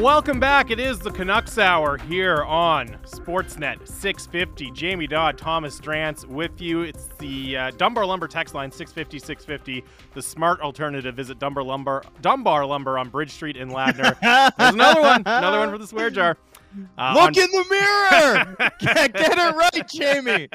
[0.00, 0.70] Welcome back.
[0.70, 4.70] It is the Canucks Hour here on Sportsnet 650.
[4.70, 6.82] Jamie Dodd, Thomas Drance with you.
[6.82, 9.84] It's the uh, Dunbar Lumber text line 650 650.
[10.14, 11.16] The smart alternative.
[11.16, 14.16] Visit Dunbar Lumber, Dunbar Lumber on Bridge Street in Ladner.
[14.56, 15.22] There's another one.
[15.26, 16.36] Another one for the swear jar.
[16.96, 17.38] Uh, Look on...
[17.38, 18.56] in the mirror.
[18.78, 20.48] get, get, it right, Jamie.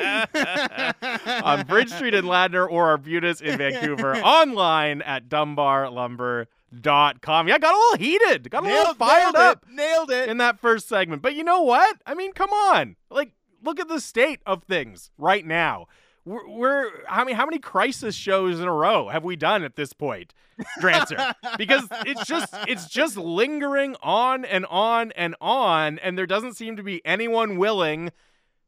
[1.43, 4.15] on Bridge Street in Ladner or Arbutus in Vancouver.
[4.23, 6.47] Online at Dunbar Lumber
[6.81, 7.47] dot com.
[7.47, 10.37] Yeah, got a little heated, got a nailed, little fired up, it, nailed it in
[10.37, 11.21] that first segment.
[11.21, 11.97] But you know what?
[12.05, 13.31] I mean, come on, like
[13.63, 15.87] look at the state of things right now.
[16.25, 19.75] We're, we're how many how many crisis shows in a row have we done at
[19.75, 20.33] this point,
[20.79, 21.33] Drancer?
[21.57, 26.77] because it's just it's just lingering on and on and on, and there doesn't seem
[26.77, 28.11] to be anyone willing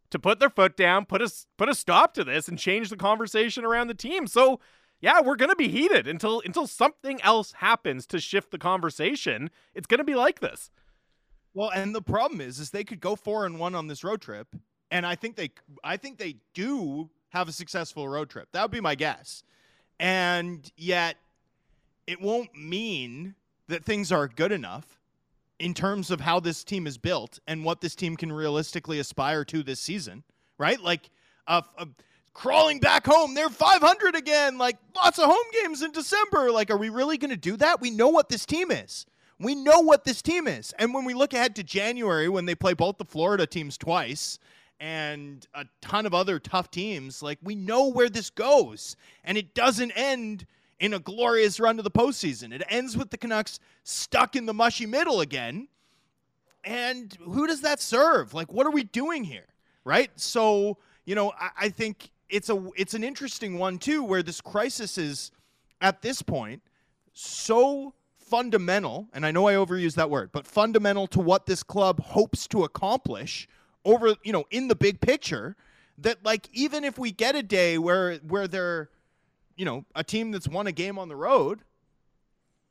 [0.10, 2.98] to put their foot down, put a put a stop to this, and change the
[2.98, 4.28] conversation around the team.
[4.28, 4.60] So
[5.06, 9.52] yeah, we're gonna be heated until until something else happens to shift the conversation.
[9.76, 10.72] It's gonna be like this.
[11.54, 14.20] Well, and the problem is, is they could go four and one on this road
[14.20, 14.48] trip,
[14.90, 15.52] and I think they,
[15.84, 18.50] I think they do have a successful road trip.
[18.52, 19.44] That would be my guess,
[20.00, 21.18] and yet
[22.08, 23.36] it won't mean
[23.68, 25.00] that things are good enough
[25.60, 29.46] in terms of how this team is built and what this team can realistically aspire
[29.46, 30.24] to this season.
[30.58, 31.12] Right, like
[31.46, 31.64] a.
[31.78, 31.86] Uh,
[32.36, 33.34] crawling back home.
[33.34, 34.60] They're 500 again.
[34.60, 36.52] Like lots of home games in December.
[36.52, 37.82] Like, are we really going to do that?
[37.82, 39.08] We know what this team is.
[39.40, 40.74] We know what this team is.
[40.78, 44.38] And when we look ahead to January, when they play both the Florida teams twice
[44.80, 48.96] and a ton of other tough teams, like we know where this goes.
[49.24, 50.46] And it doesn't end
[50.80, 52.54] in a glorious run to the postseason.
[52.54, 55.70] It ends with the Canucks stuck in the mushy middle again.
[56.64, 58.34] And who does that serve?
[58.34, 59.48] Like, what are we doing here?
[59.86, 60.12] Right?
[60.16, 64.42] So, you know, I, I think it's a it's an interesting one too, where this
[64.42, 65.32] crisis is
[65.82, 66.62] at this point
[67.14, 72.02] so fundamental, and I know I overuse that word, but fundamental to what this club
[72.02, 73.48] hopes to accomplish
[73.84, 75.56] over, you know, in the big picture,
[76.00, 78.90] that like even if we get a day where where they're,
[79.56, 81.62] you know, a team that's won a game on the road,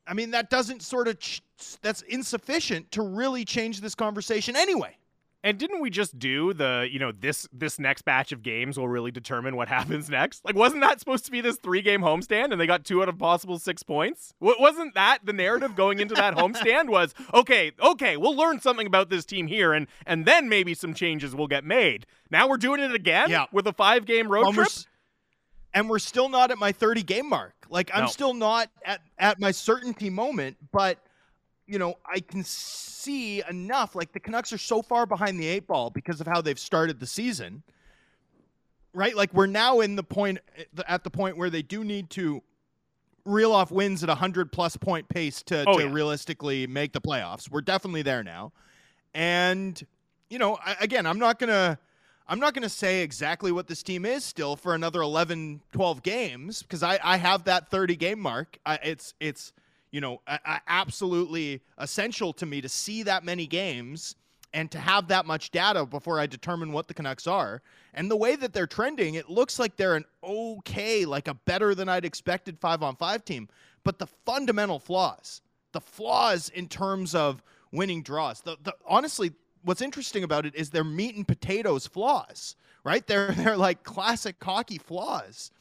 [0.05, 1.41] I mean that doesn't sort of ch-
[1.81, 4.97] that's insufficient to really change this conversation anyway.
[5.45, 8.87] And didn't we just do the, you know, this this next batch of games will
[8.87, 10.43] really determine what happens next?
[10.43, 13.09] Like, wasn't that supposed to be this three game homestand and they got two out
[13.09, 14.33] of possible six points?
[14.41, 16.89] W- wasn't that the narrative going into that homestand?
[16.89, 20.95] Was okay, okay, we'll learn something about this team here, and and then maybe some
[20.95, 22.07] changes will get made.
[22.31, 23.45] Now we're doing it again yeah.
[23.51, 24.67] with a five game road trip.
[25.75, 27.53] and we're still not at my 30 game mark.
[27.69, 28.07] Like I'm no.
[28.07, 30.97] still not at at my certainty moment, but
[31.67, 33.95] you know, I can see enough.
[33.95, 36.99] Like the Canucks are so far behind the eight ball because of how they've started
[36.99, 37.63] the season.
[38.93, 39.15] Right?
[39.15, 40.39] Like we're now in the point
[40.87, 42.41] at the point where they do need to
[43.25, 45.91] reel off wins at a hundred plus point pace to, oh, to yeah.
[45.91, 47.49] realistically make the playoffs.
[47.49, 48.53] We're definitely there now.
[49.13, 49.81] And,
[50.29, 51.79] you know, I, again, I'm not gonna
[52.27, 56.01] I'm not going to say exactly what this team is still for another 11, 12
[56.01, 58.57] games because I, I have that 30 game mark.
[58.65, 59.53] I, it's it's
[59.95, 64.17] you know, a, a absolutely essential to me to see that many games
[64.53, 67.61] and to have that much data before I determine what the Canucks are.
[67.93, 71.73] And the way that they're trending, it looks like they're an okay, like a better
[71.73, 73.47] than I'd expected five on five team.
[73.85, 75.39] But the fundamental flaws,
[75.71, 79.31] the flaws in terms of winning draws, the, the honestly,
[79.63, 83.07] what's interesting about it is they're meat and potatoes flaws, right?
[83.07, 85.51] They're they're like classic hockey flaws.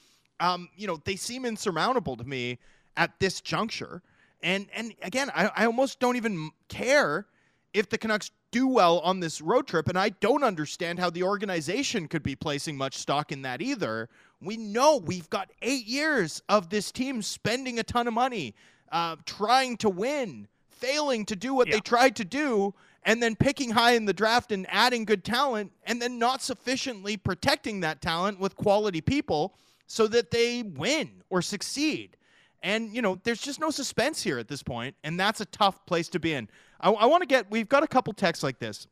[0.41, 2.59] Um, you know, they seem insurmountable to me
[2.97, 4.03] at this juncture.
[4.45, 7.27] And and again, I, I almost don't even care
[7.73, 11.23] if the Canucks do well on this road trip, and I don't understand how the
[11.25, 14.09] organization could be placing much stock in that either.
[14.41, 18.55] We know we've got eight years of this team spending a ton of money,
[18.93, 21.77] uh, trying to win, failing to do what Yeah.
[21.77, 25.73] they tried to do, and then picking high in the draft and adding good talent,
[25.85, 29.55] and then not sufficiently protecting that talent with quality people
[29.87, 32.17] so that they win or succeed.
[32.65, 35.85] And, you know, there's just no suspense here at this point, and that's a tough
[35.85, 36.49] place to be in.
[36.81, 38.87] I, I want to get, we've got a couple texts like this,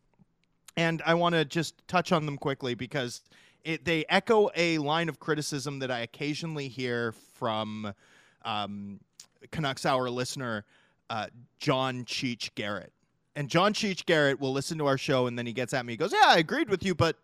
[0.76, 3.22] and I want to just touch on them quickly because
[3.64, 7.94] it, they echo a line of criticism that I occasionally hear from
[8.44, 9.00] um,
[9.50, 10.66] Canucks Hour listener
[11.08, 12.92] uh, John Cheech Garrett.
[13.36, 15.94] And John Cheech Garrett will listen to our show, and then he gets at me.
[15.94, 17.16] He goes, "Yeah, I agreed with you, but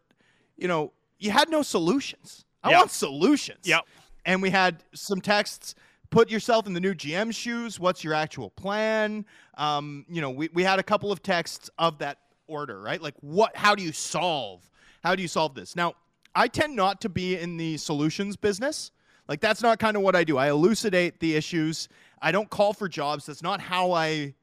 [0.56, 2.46] you know, you had no solutions.
[2.62, 2.78] I Yep.
[2.78, 3.87] want solutions." Yep.
[4.24, 5.74] And we had some texts.
[6.10, 7.78] Put yourself in the new GM shoes.
[7.78, 9.26] What's your actual plan?
[9.56, 13.00] Um, you know, we, we had a couple of texts of that order, right?
[13.00, 13.54] Like, what?
[13.56, 14.68] How do you solve?
[15.04, 15.76] How do you solve this?
[15.76, 15.94] Now,
[16.34, 18.90] I tend not to be in the solutions business.
[19.28, 20.38] Like, that's not kind of what I do.
[20.38, 21.88] I elucidate the issues.
[22.22, 23.26] I don't call for jobs.
[23.26, 24.34] That's not how I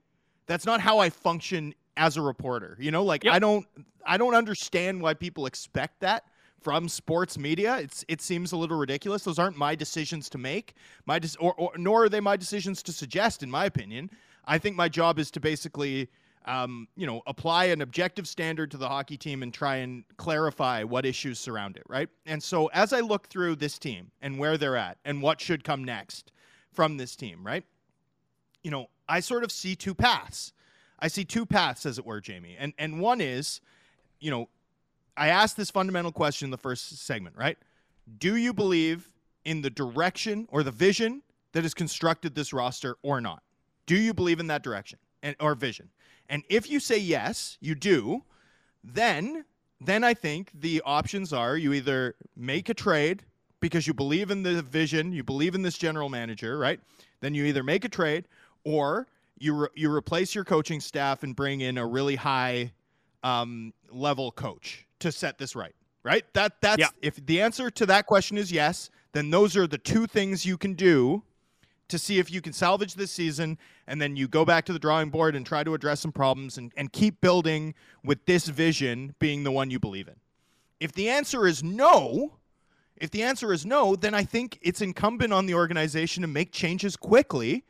[0.47, 2.77] that's not how I function as a reporter.
[2.79, 3.33] You know, like Yep.
[3.33, 3.65] I don't
[4.05, 6.23] I don't understand why people expect that
[6.65, 7.77] from sports media.
[7.77, 9.23] It's it seems a little ridiculous.
[9.23, 10.73] Those aren't my decisions to make.
[11.05, 14.09] My dis- or, or nor are they my decisions to suggest in my opinion.
[14.45, 16.09] I think my job is to basically
[16.45, 20.83] um, you know, apply an objective standard to the hockey team and try and clarify
[20.83, 22.09] what issues surround it, right?
[22.27, 25.63] And so as I look through this team and where they're at and what should
[25.63, 26.31] come next
[26.71, 27.63] from this team, right?
[28.65, 30.51] you know, I sort of see two paths.
[30.97, 32.55] I see two paths, as it were, Jamie.
[32.57, 33.61] And and one is,
[34.19, 34.49] you know,
[35.17, 37.57] I asked this fundamental question in the first segment, right?
[38.19, 39.09] Do you believe
[39.45, 41.21] in the direction or the vision
[41.53, 43.41] that has constructed this roster or not?
[43.85, 45.89] Do you believe in that direction and or vision?
[46.29, 48.23] And if you say yes, you do,
[48.83, 49.45] then
[49.81, 53.23] then I think the options are you either make a trade
[53.59, 56.79] because you believe in the vision, you believe in this general manager, right?
[57.19, 58.27] Then you either make a trade
[58.63, 62.71] or you re- you replace your coaching staff and bring in a really high
[63.23, 65.75] um, level coach to set this right.
[66.03, 66.25] Right?
[66.33, 66.89] That that's Yeah.
[67.01, 70.57] if the answer to that question is yes, then those are the two things you
[70.57, 71.23] can do
[71.87, 74.79] to see if you can salvage this season and then you go back to the
[74.79, 79.15] drawing board and try to address some problems and, and keep building with this vision
[79.19, 80.15] being the one you believe in.
[80.79, 82.37] If the answer is no,
[82.97, 86.51] if the answer is no, then I think it's incumbent on the organization to make
[86.51, 87.63] changes quickly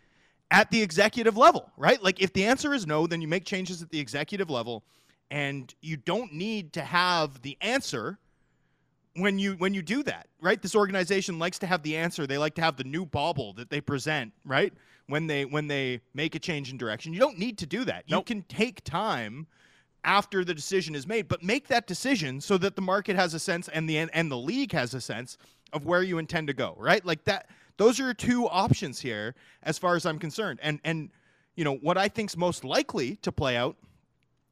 [0.52, 2.02] at the executive level, right?
[2.02, 4.84] Like if the answer is no, then you make changes at the executive level
[5.32, 8.20] and you don't need to have the answer
[9.16, 10.62] when you when you do that, right?
[10.62, 12.28] This organization likes to have the answer.
[12.28, 14.74] They like to have the new bauble that they present, right?
[15.08, 17.14] When they when they make a change in direction.
[17.14, 18.04] You don't need to do that.
[18.08, 19.48] You can take time
[20.04, 23.40] after the decision is made, but make that decision so that the market has a
[23.40, 25.38] sense and the and the league has a sense
[25.74, 27.04] of where you intend to go, right?
[27.06, 30.60] Like that those are two options here as far as I'm concerned.
[30.62, 31.10] And and
[31.56, 33.78] you know, what I think's most likely to play out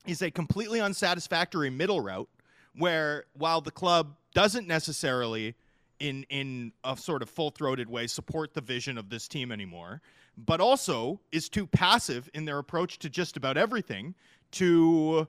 [0.06, 2.30] is a completely unsatisfactory middle route
[2.76, 5.56] where while the club doesn't necessarily
[6.00, 10.02] in in a sort of full-throated way support the vision of this team anymore
[10.38, 14.16] but also is too passive in their approach to just about everything
[14.52, 15.28] to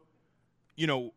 [0.77, 1.13] you know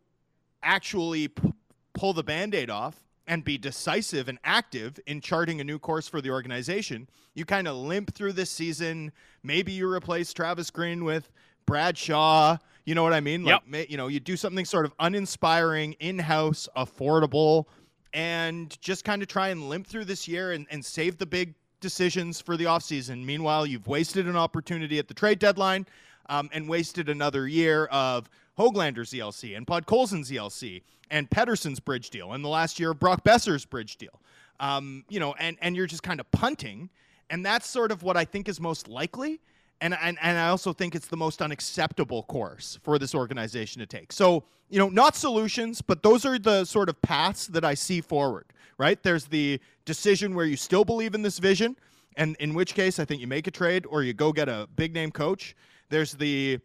[0.62, 1.52] actually p-
[1.94, 6.20] pull the band-aid off and be decisive and active in charting a new course for
[6.22, 7.06] the organization.
[7.34, 9.12] You kind of limp through this season.
[9.42, 11.30] Maybe you replace Travis Green with
[11.68, 13.90] Brad Shaw you know what I mean like Yep.
[13.90, 17.66] you know you do something sort of uninspiring in-house affordable
[18.14, 21.54] and just kind of try and limp through this year and, and save the big
[21.80, 23.24] decisions for the offseason.
[23.24, 25.86] Meanwhile, you've wasted an opportunity at the trade deadline
[26.28, 28.28] um, and wasted another year of
[28.58, 33.24] Hoglander's ELC and Podkolzin's ELC and Pettersson's bridge deal and the last year of Brock
[33.24, 34.20] Boeser's bridge deal.
[34.60, 36.90] Um, you know, and, and you're just kind of punting.
[37.30, 39.40] And that's sort of what I think is most likely.
[39.80, 43.86] And, and, and I also think it's the most unacceptable course for this organization to
[43.86, 44.12] take.
[44.12, 48.00] So, you know, not solutions, but those are the sort of paths that I see
[48.00, 49.00] forward, right?
[49.02, 51.76] There's the decision where you still believe in this vision,
[52.16, 54.68] and in which case I think you make a trade or you go get a
[54.74, 55.54] big name coach.
[55.90, 56.58] There's the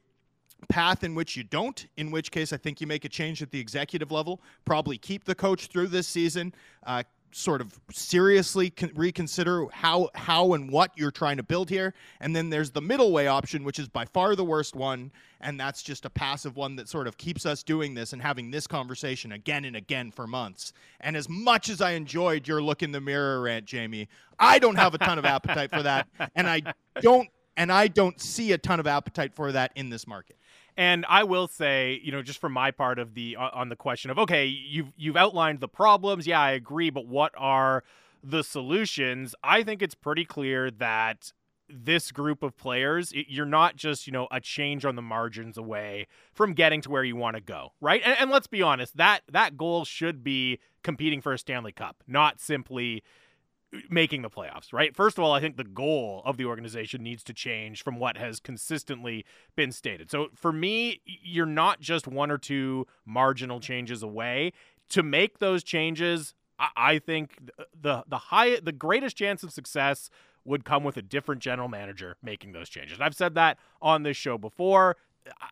[0.70, 3.52] path in which you don't, in which case I think you make a change at
[3.52, 6.54] the executive level, probably keep the coach through this season,
[6.86, 7.04] uh,
[7.34, 11.94] sort of seriously con- reconsider how how and what you're trying to build here.
[12.20, 15.12] And then there's the middle way option, which is by far the worst one,
[15.42, 18.52] and that's just a passive one that sort of keeps us doing this and having
[18.52, 20.74] this conversation again and again for months.
[21.02, 24.08] And as much as I enjoyed your look in the mirror rant, Jamie,
[24.40, 26.62] I don't have a ton of appetite for that, and I
[27.02, 30.38] don't and I don't see a ton of appetite for that in this market.
[30.76, 34.10] And I will say, you know, just from my part of the on the question
[34.12, 36.26] of okay, you've you've outlined the problems.
[36.26, 37.84] Yeah, I agree, but what are
[38.24, 39.36] the solutions?
[39.44, 41.32] I think it's pretty clear that
[41.70, 46.08] this group of players, you're not just, you know, a change on the margins away
[46.34, 48.02] from getting to where you want to go, right?
[48.04, 52.04] And, and let's be honest, that that goal should be competing for a Stanley Cup,
[52.08, 53.04] not simply
[53.90, 54.96] making the playoffs, right?
[54.96, 58.18] First of all, I think the goal of the organization needs to change from what
[58.18, 60.12] has consistently been stated.
[60.12, 64.54] So for me, you're not just one or two marginal changes away.
[64.90, 70.10] To make those changes, I think uh, the the high the greatest chance of success
[70.46, 73.00] would come with a different general manager making those changes.
[73.00, 74.98] I've said that on this show before.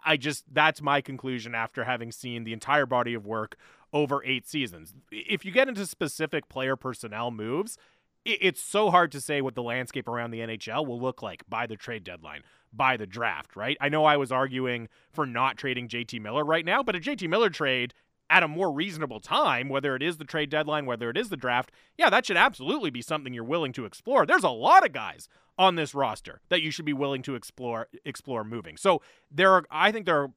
[0.05, 3.57] I just that's my conclusion after having seen the entire body of work
[3.93, 4.93] over 8 seasons.
[5.11, 7.77] If you get into specific player personnel moves,
[8.25, 11.65] it's so hard to say what the landscape around the NHL will look like by
[11.65, 12.41] the trade deadline,
[12.71, 13.77] by the draft, right?
[13.81, 17.27] I know I was arguing for not trading JT Miller right now, but a JT
[17.29, 17.93] Miller trade
[18.29, 21.37] at a more reasonable time, whether it is the trade deadline, whether it is the
[21.37, 24.25] draft, yeah, that should absolutely be something you're willing to explore.
[24.25, 27.89] There's a lot of guys on this roster that you should be willing to explore
[28.05, 28.77] explore moving.
[28.77, 30.31] So there are I think there are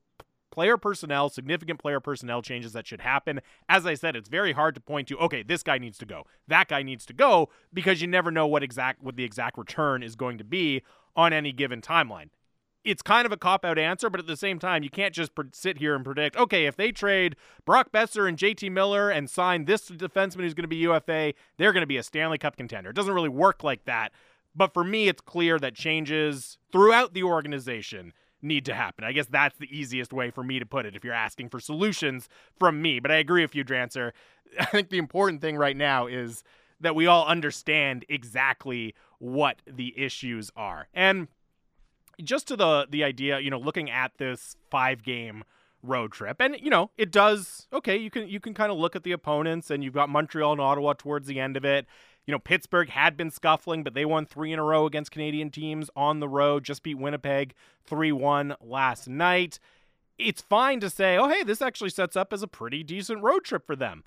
[0.54, 3.40] player personnel, significant player personnel changes that should happen.
[3.68, 6.26] As I said, it's very hard to point to, okay, this guy needs to go.
[6.46, 10.04] That guy needs to go because you never know what exact what the exact return
[10.04, 10.82] is going to be
[11.16, 12.28] on any given timeline.
[12.84, 15.32] It's kind of a cop out answer, but at the same time, you can't just
[15.52, 17.34] sit here and predict, okay, if they trade
[17.64, 21.72] Brock Boeser and JT Miller and sign this defenseman who's going to be UFA, they're
[21.72, 22.90] going to be a Stanley Cup contender.
[22.90, 24.12] It doesn't really work like that.
[24.54, 28.12] But for me, it's clear that changes throughout the organization
[28.44, 29.04] need to happen.
[29.04, 31.60] I guess that's the easiest way for me to put it if you're asking for
[31.60, 32.28] solutions
[32.58, 33.00] from me.
[33.00, 34.12] But I agree with you, Drancer.
[34.60, 36.44] I think the important thing right now is
[36.80, 40.88] that we all understand exactly what the issues are.
[40.92, 41.28] And
[42.22, 45.44] just to the the idea, you know, looking at this five game
[45.82, 46.36] road trip.
[46.40, 49.12] And you know, it does okay, you can you can kind of look at the
[49.12, 51.86] opponents and you've got Montreal and Ottawa towards the end of it.
[52.26, 55.50] You know, Pittsburgh had been scuffling, but they won three in a row against Canadian
[55.50, 57.54] teams on the road, just beat Winnipeg
[57.86, 59.58] 3 1 last night.
[60.18, 63.44] It's fine to say, oh, hey, this actually sets up as a pretty decent road
[63.44, 64.04] trip for them.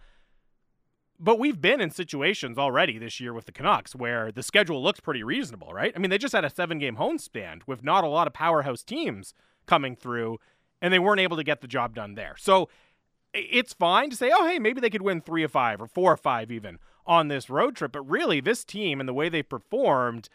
[1.19, 4.99] But we've been in situations already this year with the Canucks where the schedule looks
[4.99, 5.91] pretty reasonable, right?
[5.95, 8.83] I mean, they just had a seven game homestand with not a lot of powerhouse
[8.83, 9.33] teams
[9.65, 10.37] coming through,
[10.81, 12.35] and they weren't able to get the job done there.
[12.37, 12.69] So
[13.33, 16.11] it's fine to say, oh, hey, maybe they could win three of five or four
[16.11, 17.91] or five even on this road trip.
[17.93, 20.29] But really, this team and the way they performed,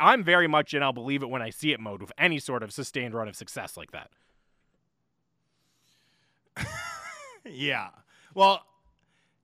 [0.00, 2.62] I'm very much in I'll believe it when I see it mode with any sort
[2.62, 4.10] of sustained run of success like that.
[7.44, 7.88] yeah.
[8.34, 8.64] Well,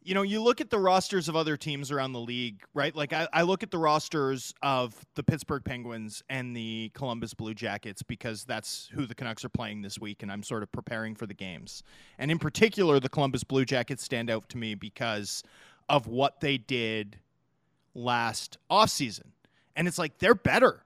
[0.05, 2.95] you know, you look at the rosters of other teams around the league, right?
[2.95, 7.55] Like I, I, look at the rosters of the Pittsburgh Penguins and the Columbus Blue
[7.55, 11.15] Jackets because that's who the Canucks are playing this week, and I'm sort of preparing
[11.15, 11.83] for the games.
[12.19, 15.43] And in particular, the Columbus Blue Jackets stand out to me because
[15.89, 17.19] of what they did
[17.95, 19.27] last offseason.
[19.77, 20.83] And it's like they're better.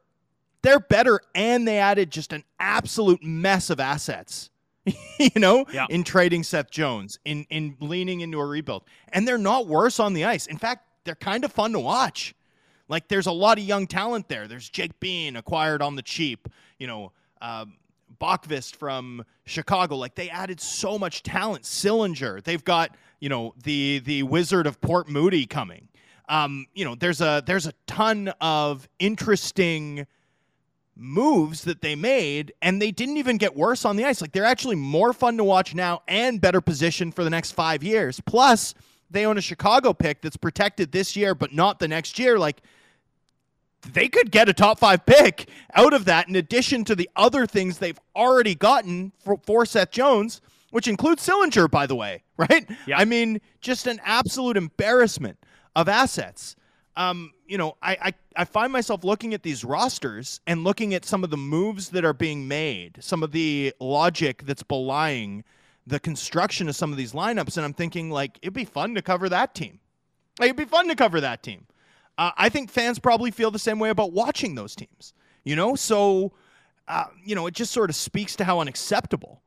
[0.62, 4.50] They're better, and they added just an absolute mess of assets
[5.18, 5.86] you know, yeah.
[5.90, 8.84] in trading Seth Jones, in in leaning into a rebuild.
[9.12, 10.46] And they're not worse on the ice.
[10.46, 12.34] In fact, they're kind of fun to watch.
[12.88, 14.48] Like there's a lot of young talent there.
[14.48, 16.48] There's Jake Bean acquired on the cheap.
[16.78, 17.74] You know, um,
[18.20, 19.96] Boqvist from Chicago.
[19.96, 21.64] Like they added so much talent.
[21.64, 22.42] Sillinger.
[22.42, 25.88] They've got you know the the Wizard of Port Moody coming.
[26.28, 30.06] Um, you know, there's a there's a ton of interesting
[30.94, 34.20] moves that they made, and they didn't even get worse on the ice.
[34.20, 37.82] Like they're actually more fun to watch now and better positioned for the next five
[37.82, 38.20] years.
[38.26, 38.74] Plus,
[39.10, 42.38] they own a Chicago pick that's protected this year, but not the next year.
[42.38, 42.60] Like
[43.82, 47.46] they could get a top five pick out of that, in addition to the other
[47.46, 52.68] things they've already gotten for, for Seth Jones, which includes Sillinger, by the way, right?
[52.86, 52.98] Yeah.
[52.98, 55.38] I mean, just an absolute embarrassment
[55.76, 56.56] of assets
[56.98, 61.04] um, you know, I, I, I find myself looking at these rosters and looking at
[61.04, 65.44] some of the moves that are being made, some of the logic that's belying
[65.86, 69.00] the construction of some of these lineups, and I'm thinking like it'd be fun to
[69.00, 69.78] cover that team.
[70.40, 71.66] Like, it'd be fun to cover that team.
[72.18, 75.14] Uh, I think fans probably feel the same way about watching those teams.
[75.44, 76.32] You know, so
[76.88, 79.40] uh, you know it just sort of speaks to how unacceptable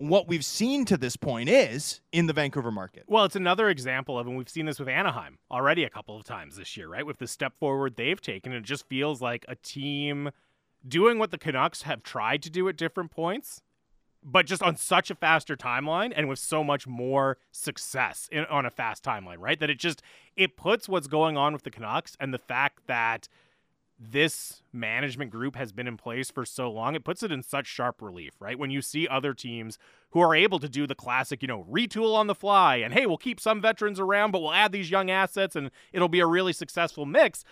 [0.00, 3.04] what we've seen to this point is in the Vancouver market.
[3.06, 6.24] Well, it's another example of, and we've seen this with Anaheim already a couple of
[6.24, 7.04] times this year, right?
[7.04, 10.30] With the step forward they've taken, it just feels like a team
[10.88, 13.60] doing what the Canucks have tried to do at different points,
[14.22, 18.66] but just on such a faster timeline and with so much more success in, on
[18.66, 19.58] a fast timeline, right?
[19.58, 20.02] That it just
[20.36, 23.28] it puts what's going on with the Canucks and the fact that
[24.02, 27.66] this management group has been in place for so long, it puts it in such
[27.66, 28.58] sharp relief, right?
[28.58, 29.76] When you see other teams
[30.10, 33.04] who are able to do the classic, you know, retool on the fly and hey,
[33.04, 36.26] we'll keep some veterans around, but we'll add these young assets and it'll be a
[36.26, 37.44] really successful mix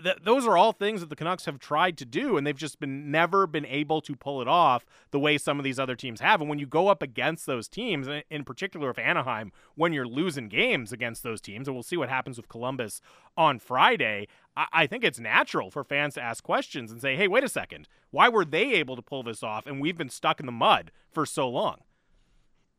[0.00, 2.78] th- those are all things that the Canucks have tried to do, and they've just
[2.80, 6.20] been never been able to pull it off the way some of these other teams
[6.20, 6.40] have.
[6.40, 10.48] And when you go up against those teams, in particular if Anaheim, when you're losing
[10.48, 13.00] games against those teams, and we'll see what happens with Columbus
[13.36, 17.28] on Friday, I, I think it's natural for fans to ask questions and say, hey,
[17.28, 20.40] wait a second, why were they able to pull this off and we've been stuck
[20.40, 21.78] in the mud for so long?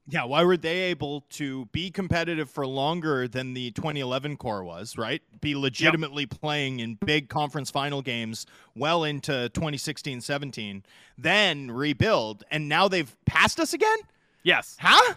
[0.08, 4.98] Yeah, why were they able to be competitive for longer than the 2011 core was,
[4.98, 5.22] right?
[5.40, 6.42] Be legitimately yep.
[6.42, 8.46] playing in big conference final games
[8.76, 10.84] well into 2016 17,
[11.18, 13.98] then rebuild, and now they've passed us again?
[14.44, 14.76] Yes.
[14.78, 15.16] Huh?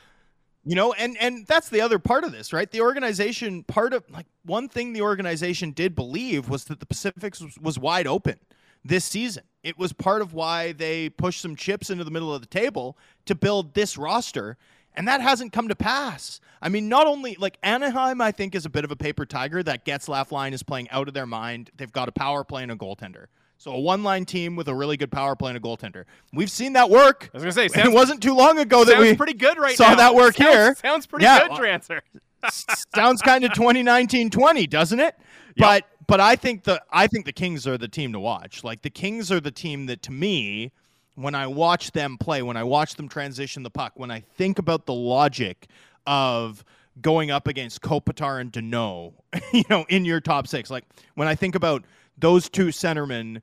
[0.65, 2.71] You know, and and that's the other part of this, right?
[2.71, 7.35] The organization part of like one thing the organization did believe was that the Pacific
[7.41, 8.39] was, was wide open
[8.85, 9.45] this season.
[9.63, 12.97] It was part of why they pushed some chips into the middle of the table
[13.27, 14.57] to build this roster
[14.97, 16.41] and that hasn't come to pass.
[16.63, 19.63] I mean, not only like Anaheim, I think is a bit of a paper tiger.
[19.63, 21.71] That Getzlaf line is playing out of their mind.
[21.77, 23.27] They've got a power play and a goaltender.
[23.59, 26.05] So a one-line team with a really good power play and a goaltender.
[26.33, 27.31] We've seen that work.
[27.33, 29.77] I was gonna say sounds, it wasn't too long ago that we pretty good right
[29.77, 29.95] saw now.
[29.97, 30.75] that work sounds, here.
[30.75, 32.01] Sounds pretty yeah, good, Drancer.
[32.95, 35.15] sounds kind of 2019-20, doesn't it?
[35.57, 35.57] Yep.
[35.57, 38.63] But but I think the I think the Kings are the team to watch.
[38.63, 40.73] Like the Kings are the team that to me
[41.17, 44.59] when I watch them play, when I watch them transition the puck, when I think
[44.59, 45.67] about the logic
[46.07, 46.65] of
[47.01, 49.15] going up against Kopitar and Danault,
[49.53, 51.85] you know, in your top six, like when I think about
[52.19, 53.41] those two centermen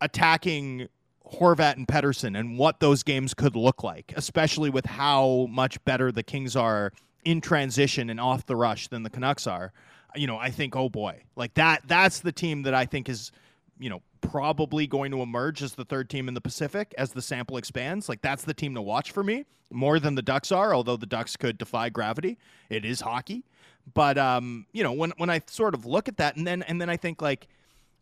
[0.00, 0.88] attacking
[1.32, 6.10] Horvat and Pettersson and what those games could look like, especially with how much better
[6.10, 6.92] the Kings are
[7.24, 9.72] in transition and off the rush than the Canucks are.
[10.16, 11.82] You know, I think, oh boy, like that.
[11.86, 13.30] That's the team that I think is,
[13.80, 17.22] you know, probably going to emerge as the third team in the Pacific as the
[17.22, 18.08] sample expands.
[18.08, 21.06] Like that's the team to watch for me more than the Ducks are, although the
[21.06, 22.38] Ducks could defy gravity.
[22.68, 23.44] It is hockey.
[23.94, 26.80] But um, you know, when when I sort of look at that and then and
[26.80, 27.48] then I think like,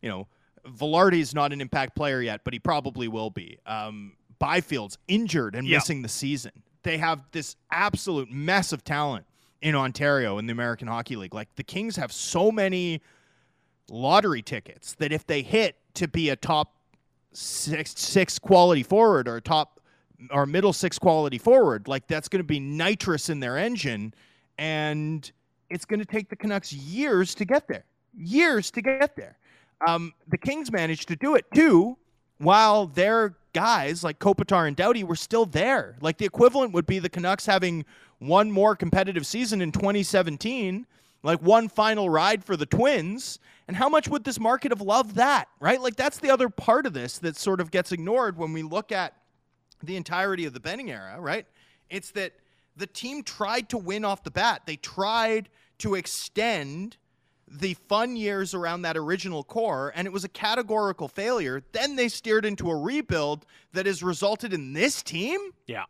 [0.01, 0.27] you know,
[0.67, 3.57] Vilardi's not an impact player yet, but he probably will be.
[3.65, 6.51] Um, Byfield's injured and missing the season.
[6.83, 9.25] They have this absolute mess of talent
[9.61, 11.33] in Ontario in the American Hockey League.
[11.33, 13.01] Like the Kings have so many
[13.89, 16.75] lottery tickets that if they hit to be a top
[17.31, 19.79] six six quality forward or top
[20.31, 24.13] or middle six quality forward, like that's going to be nitrous in their engine,
[24.57, 25.31] and
[25.69, 27.85] it's going to take the Canucks years to get there.
[28.17, 29.37] Years to get there.
[29.87, 31.97] Um, the Kings managed to do it too,
[32.37, 35.95] while their guys like Kopitar and Doughty were still there.
[36.01, 37.85] Like the equivalent would be the Canucks having
[38.19, 40.85] one more competitive season in 2017
[41.23, 43.39] like one final ride for the Twins.
[43.67, 45.79] And how much would this market have loved that, right?
[45.79, 48.91] Like that's the other part of this that sort of gets ignored when we look
[48.91, 49.13] at
[49.83, 51.45] the entirety of the Benning era, right?
[51.89, 52.33] It's that
[52.75, 54.63] the team tried to win off the bat.
[54.65, 55.49] They tried
[55.79, 56.97] to extend
[57.47, 61.63] the fun years around that original core, and it was a categorical failure.
[61.71, 65.39] Then they steered into a rebuild that has resulted in this team.
[65.67, 65.85] Yeah.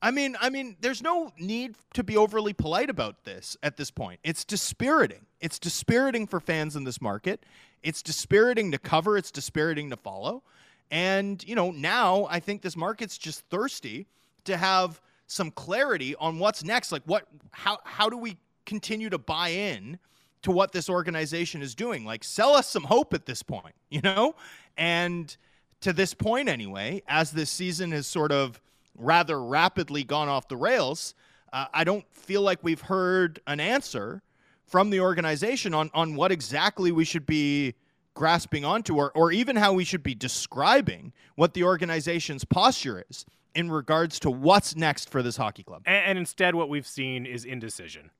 [0.00, 3.90] I mean, I mean, there's no need to be overly polite about this at this
[3.90, 4.20] point.
[4.22, 5.26] It's dispiriting.
[5.40, 7.44] It's dispiriting for fans in this market.
[7.82, 9.16] It's dispiriting to cover.
[9.16, 10.42] It's dispiriting to follow.
[10.90, 14.06] And you know, now I think this market's just thirsty
[14.44, 16.92] to have some clarity on what's next.
[16.92, 17.26] Like, what?
[17.50, 17.78] How?
[17.84, 19.98] How do we continue to buy in
[20.42, 22.04] to what this organization is doing?
[22.04, 24.34] Like, sell us some hope at this point, you know?
[24.76, 25.36] And
[25.80, 28.60] to this point, anyway, as this season has sort of
[28.98, 31.14] rather rapidly gone off the rails,
[31.52, 34.22] uh, I don't feel like we've heard an answer
[34.66, 37.74] from the organization on, on what exactly we should be
[38.14, 43.24] grasping onto or, or even how we should be describing what the organization's posture is
[43.54, 45.82] in regards to what's next for this hockey club.
[45.86, 48.10] And, and instead, what we've seen is indecision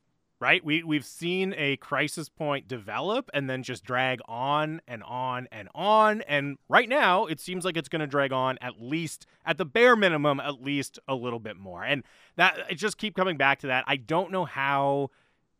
[0.40, 0.64] right?
[0.64, 5.68] We we've seen a crisis point develop and then just drag on and on and
[5.74, 9.58] on and right now it seems like it's going to drag on at least at
[9.58, 11.82] the bare minimum at least a little bit more.
[11.82, 12.04] And
[12.36, 13.84] that it just keep coming back to that.
[13.86, 15.10] I don't know how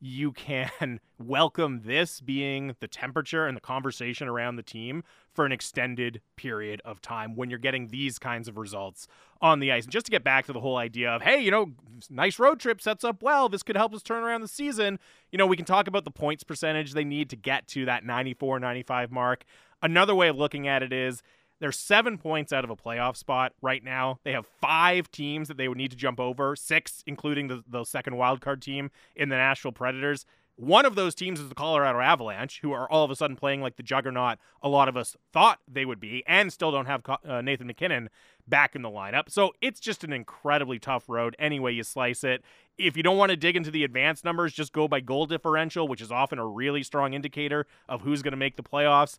[0.00, 5.52] you can welcome this being the temperature and the conversation around the team for an
[5.52, 9.08] extended period of time when you're getting these kinds of results
[9.40, 9.84] on the ice.
[9.84, 11.72] And just to get back to the whole idea of, hey, you know,
[12.10, 13.48] nice road trip sets up well.
[13.48, 14.98] This could help us turn around the season.
[15.30, 18.04] You know, we can talk about the points percentage they need to get to that
[18.04, 19.44] 94 95 mark.
[19.80, 21.22] Another way of looking at it is
[21.60, 24.20] they're seven points out of a playoff spot right now.
[24.24, 27.84] They have five teams that they would need to jump over, six, including the, the
[27.84, 30.24] second wildcard team in the Nashville Predators.
[30.56, 33.62] One of those teams is the Colorado Avalanche, who are all of a sudden playing
[33.62, 37.02] like the juggernaut a lot of us thought they would be, and still don't have
[37.24, 38.10] uh, Nathan MacKinnon
[38.48, 39.30] back in the lineup.
[39.30, 42.42] So it's just an incredibly tough road, any way you slice it.
[42.76, 45.86] If you don't want to dig into the advanced numbers, just go by goal differential,
[45.86, 49.18] which is often a really strong indicator of who's going to make the playoffs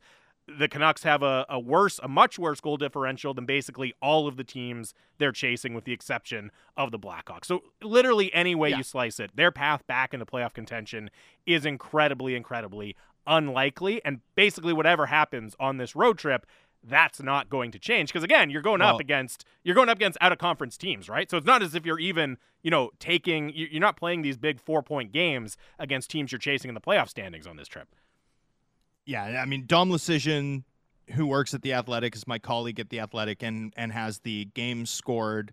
[0.58, 4.38] the Canucks have a, a worse, a much worse goal differential than basically all of
[4.38, 7.46] the teams they're chasing, with the exception of the Blackhawks.
[7.46, 8.78] So, literally, any way yeah.
[8.78, 11.10] you slice it, their path back into playoff contention
[11.46, 12.96] is incredibly, incredibly
[13.28, 14.04] unlikely.
[14.04, 16.46] And basically, whatever happens on this road trip,
[16.84, 19.98] that's not going to change because again you're going well, up against you're going up
[19.98, 22.90] against out of conference teams right so it's not as if you're even you know
[23.00, 26.82] taking you're not playing these big four point games against teams you're chasing in the
[26.82, 27.90] playoff standings on this trip
[29.10, 30.64] yeah, I mean Dom Luszczyszyn,
[31.16, 34.46] who works at the Athletic, is my colleague at the Athletic, and and has the
[34.54, 35.52] game scored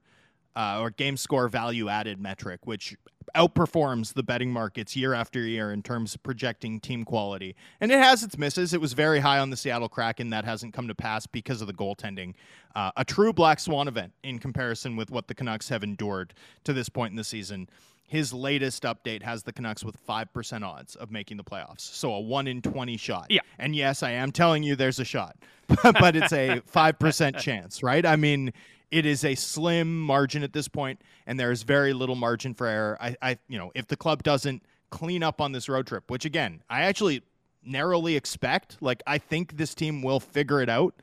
[0.54, 2.94] uh, or game score value added metric, which
[3.34, 7.56] outperforms the betting markets year after year in terms of projecting team quality.
[7.80, 8.74] And it has its misses.
[8.74, 10.30] It was very high on the Seattle Kraken.
[10.30, 12.34] That hasn't come to pass because of the goaltending.
[12.74, 16.34] Uh, a true black swan event in comparison with what the Canucks have endured
[16.64, 17.68] to this point in the season
[18.06, 21.80] his latest update has the Canucks with 5% odds of making the playoffs.
[21.80, 23.26] So a 1 in 20 shot.
[23.30, 23.40] Yeah.
[23.58, 25.36] And yes, I am telling you there's a shot,
[25.82, 28.06] but it's a 5% chance, right?
[28.06, 28.52] I mean,
[28.90, 32.66] it is a slim margin at this point, and there is very little margin for
[32.66, 32.96] error.
[33.00, 36.24] I, I, you know, if the club doesn't clean up on this road trip, which
[36.24, 37.22] again, I actually
[37.64, 40.94] narrowly expect, like, I think this team will figure it out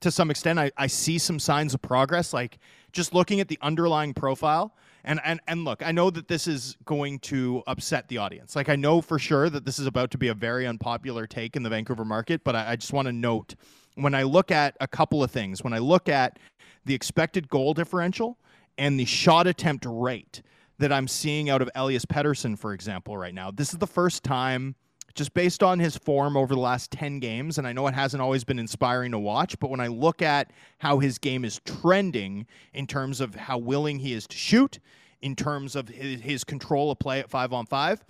[0.00, 0.58] to some extent.
[0.58, 2.58] I, I see some signs of progress, like
[2.92, 4.74] just looking at the underlying profile
[5.06, 8.56] and and and look, I know that this is going to upset the audience.
[8.56, 11.56] Like I know for sure that this is about to be a very unpopular take
[11.56, 13.54] in the Vancouver market, but I, I just want to note
[13.94, 16.38] when I look at a couple of things, when I look at
[16.84, 18.36] the expected goal differential
[18.76, 20.42] and the shot attempt rate
[20.78, 23.50] that I'm seeing out of Elias Pettersson, for example, right now.
[23.50, 24.74] This is the first time
[25.16, 28.22] just based on his form over the last 10 games, and I know it hasn't
[28.22, 32.46] always been inspiring to watch, but when I look at how his game is trending
[32.74, 34.78] in terms of how willing he is to shoot,
[35.22, 38.04] in terms of his, control of play at five on five,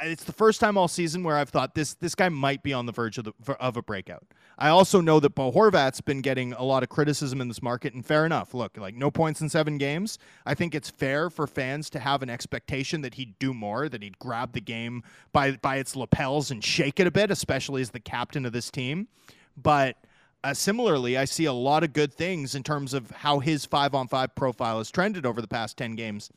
[0.00, 2.86] it's the first time all season where I've thought this this guy might be on
[2.86, 4.24] the verge of, the, of a breakout.
[4.58, 7.94] I also know that Bo Horvat's been getting a lot of criticism in this market,
[7.94, 8.54] and fair enough.
[8.54, 10.18] Look, like no points in seven games.
[10.46, 14.02] I think it's fair for fans to have an expectation that he'd do more, that
[14.02, 15.02] he'd grab the game
[15.32, 18.70] by by its lapels and shake it a bit, especially as the captain of this
[18.70, 19.08] team.
[19.56, 19.96] But
[20.44, 23.94] uh, similarly, I see a lot of good things in terms of how his five
[23.94, 26.30] on five profile has trended over the past 10 games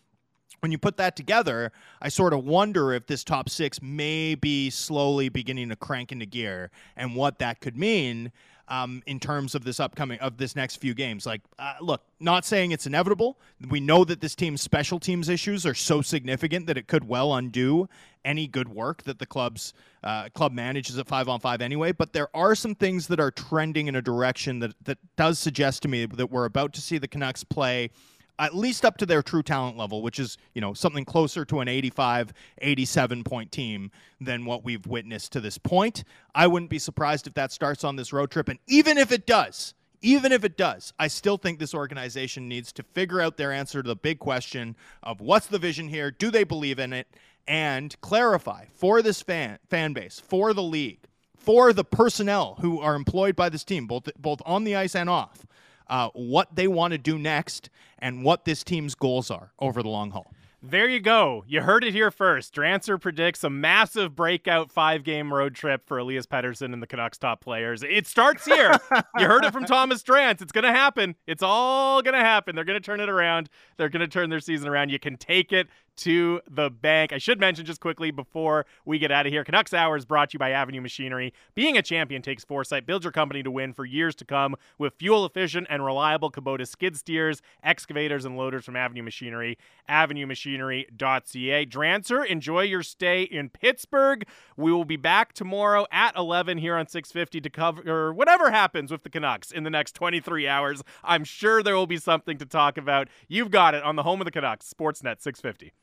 [0.59, 4.69] when you put that together, I sort of wonder if this top six may be
[4.69, 8.31] slowly beginning to crank into gear and what that could mean
[8.67, 11.25] um, in terms of this upcoming of this next few games.
[11.25, 13.37] Like, uh, look, not saying it's inevitable.
[13.69, 17.35] We know that this team's special teams issues are so significant that it could well
[17.35, 17.87] undo
[18.23, 21.91] any good work that the club's uh, club manages at five on five anyway.
[21.91, 25.83] But there are some things that are trending in a direction that that does suggest
[25.83, 27.91] to me that we're about to see the Canucks play
[28.39, 31.59] at least up to their true talent level, which is, you know, something closer to
[31.59, 36.03] an 85, 87 point team than what we've witnessed to this point.
[36.33, 38.49] I wouldn't be surprised if that starts on this road trip.
[38.49, 42.71] And even if it does, even if it does, I still think this organization needs
[42.73, 46.11] to figure out their answer to the big question of what's the vision here?
[46.11, 47.07] Do they believe in it?
[47.47, 50.99] And clarify for this fan fan base, for the league,
[51.37, 55.09] for the personnel who are employed by this team, both both on the ice and
[55.09, 55.45] off
[55.87, 57.69] uh, what they want to do next
[57.99, 60.31] and what this team's goals are over the long haul.
[60.67, 61.43] There you go.
[61.47, 62.55] You heard it here first.
[62.55, 67.19] Drancer predicts a massive breakout five game road trip for Elias Pettersson and the Canucks
[67.19, 67.83] top players.
[67.83, 68.71] It starts here.
[69.19, 70.41] you heard it from Thomas Drance.
[70.41, 71.15] It's going to happen.
[71.27, 72.55] It's all going to happen.
[72.55, 73.49] They're going to turn it around.
[73.77, 74.89] They're going to turn their season around.
[74.89, 75.67] You can take it
[75.97, 77.13] to the bank.
[77.13, 80.29] I should mention just quickly before we get out of here Canucks Hour is brought
[80.31, 81.33] to you by Avenue Machinery.
[81.53, 82.85] Being a champion takes foresight.
[82.85, 86.67] Build your company to win for years to come with fuel efficient and reliable Kubota
[86.67, 89.57] skid steers, excavators, and loaders from Avenue Machinery.
[89.89, 91.65] AvenueMachinery.ca.
[91.65, 94.25] Drancer, enjoy your stay in Pittsburgh.
[94.57, 99.03] We will be back tomorrow at 11 here on 650 to cover whatever happens with
[99.03, 100.83] the Canucks in the next 23 hours.
[101.03, 103.07] I'm sure there will be something to talk about.
[103.27, 105.73] You've got it on the home of the Canucks, Sportsnet 650.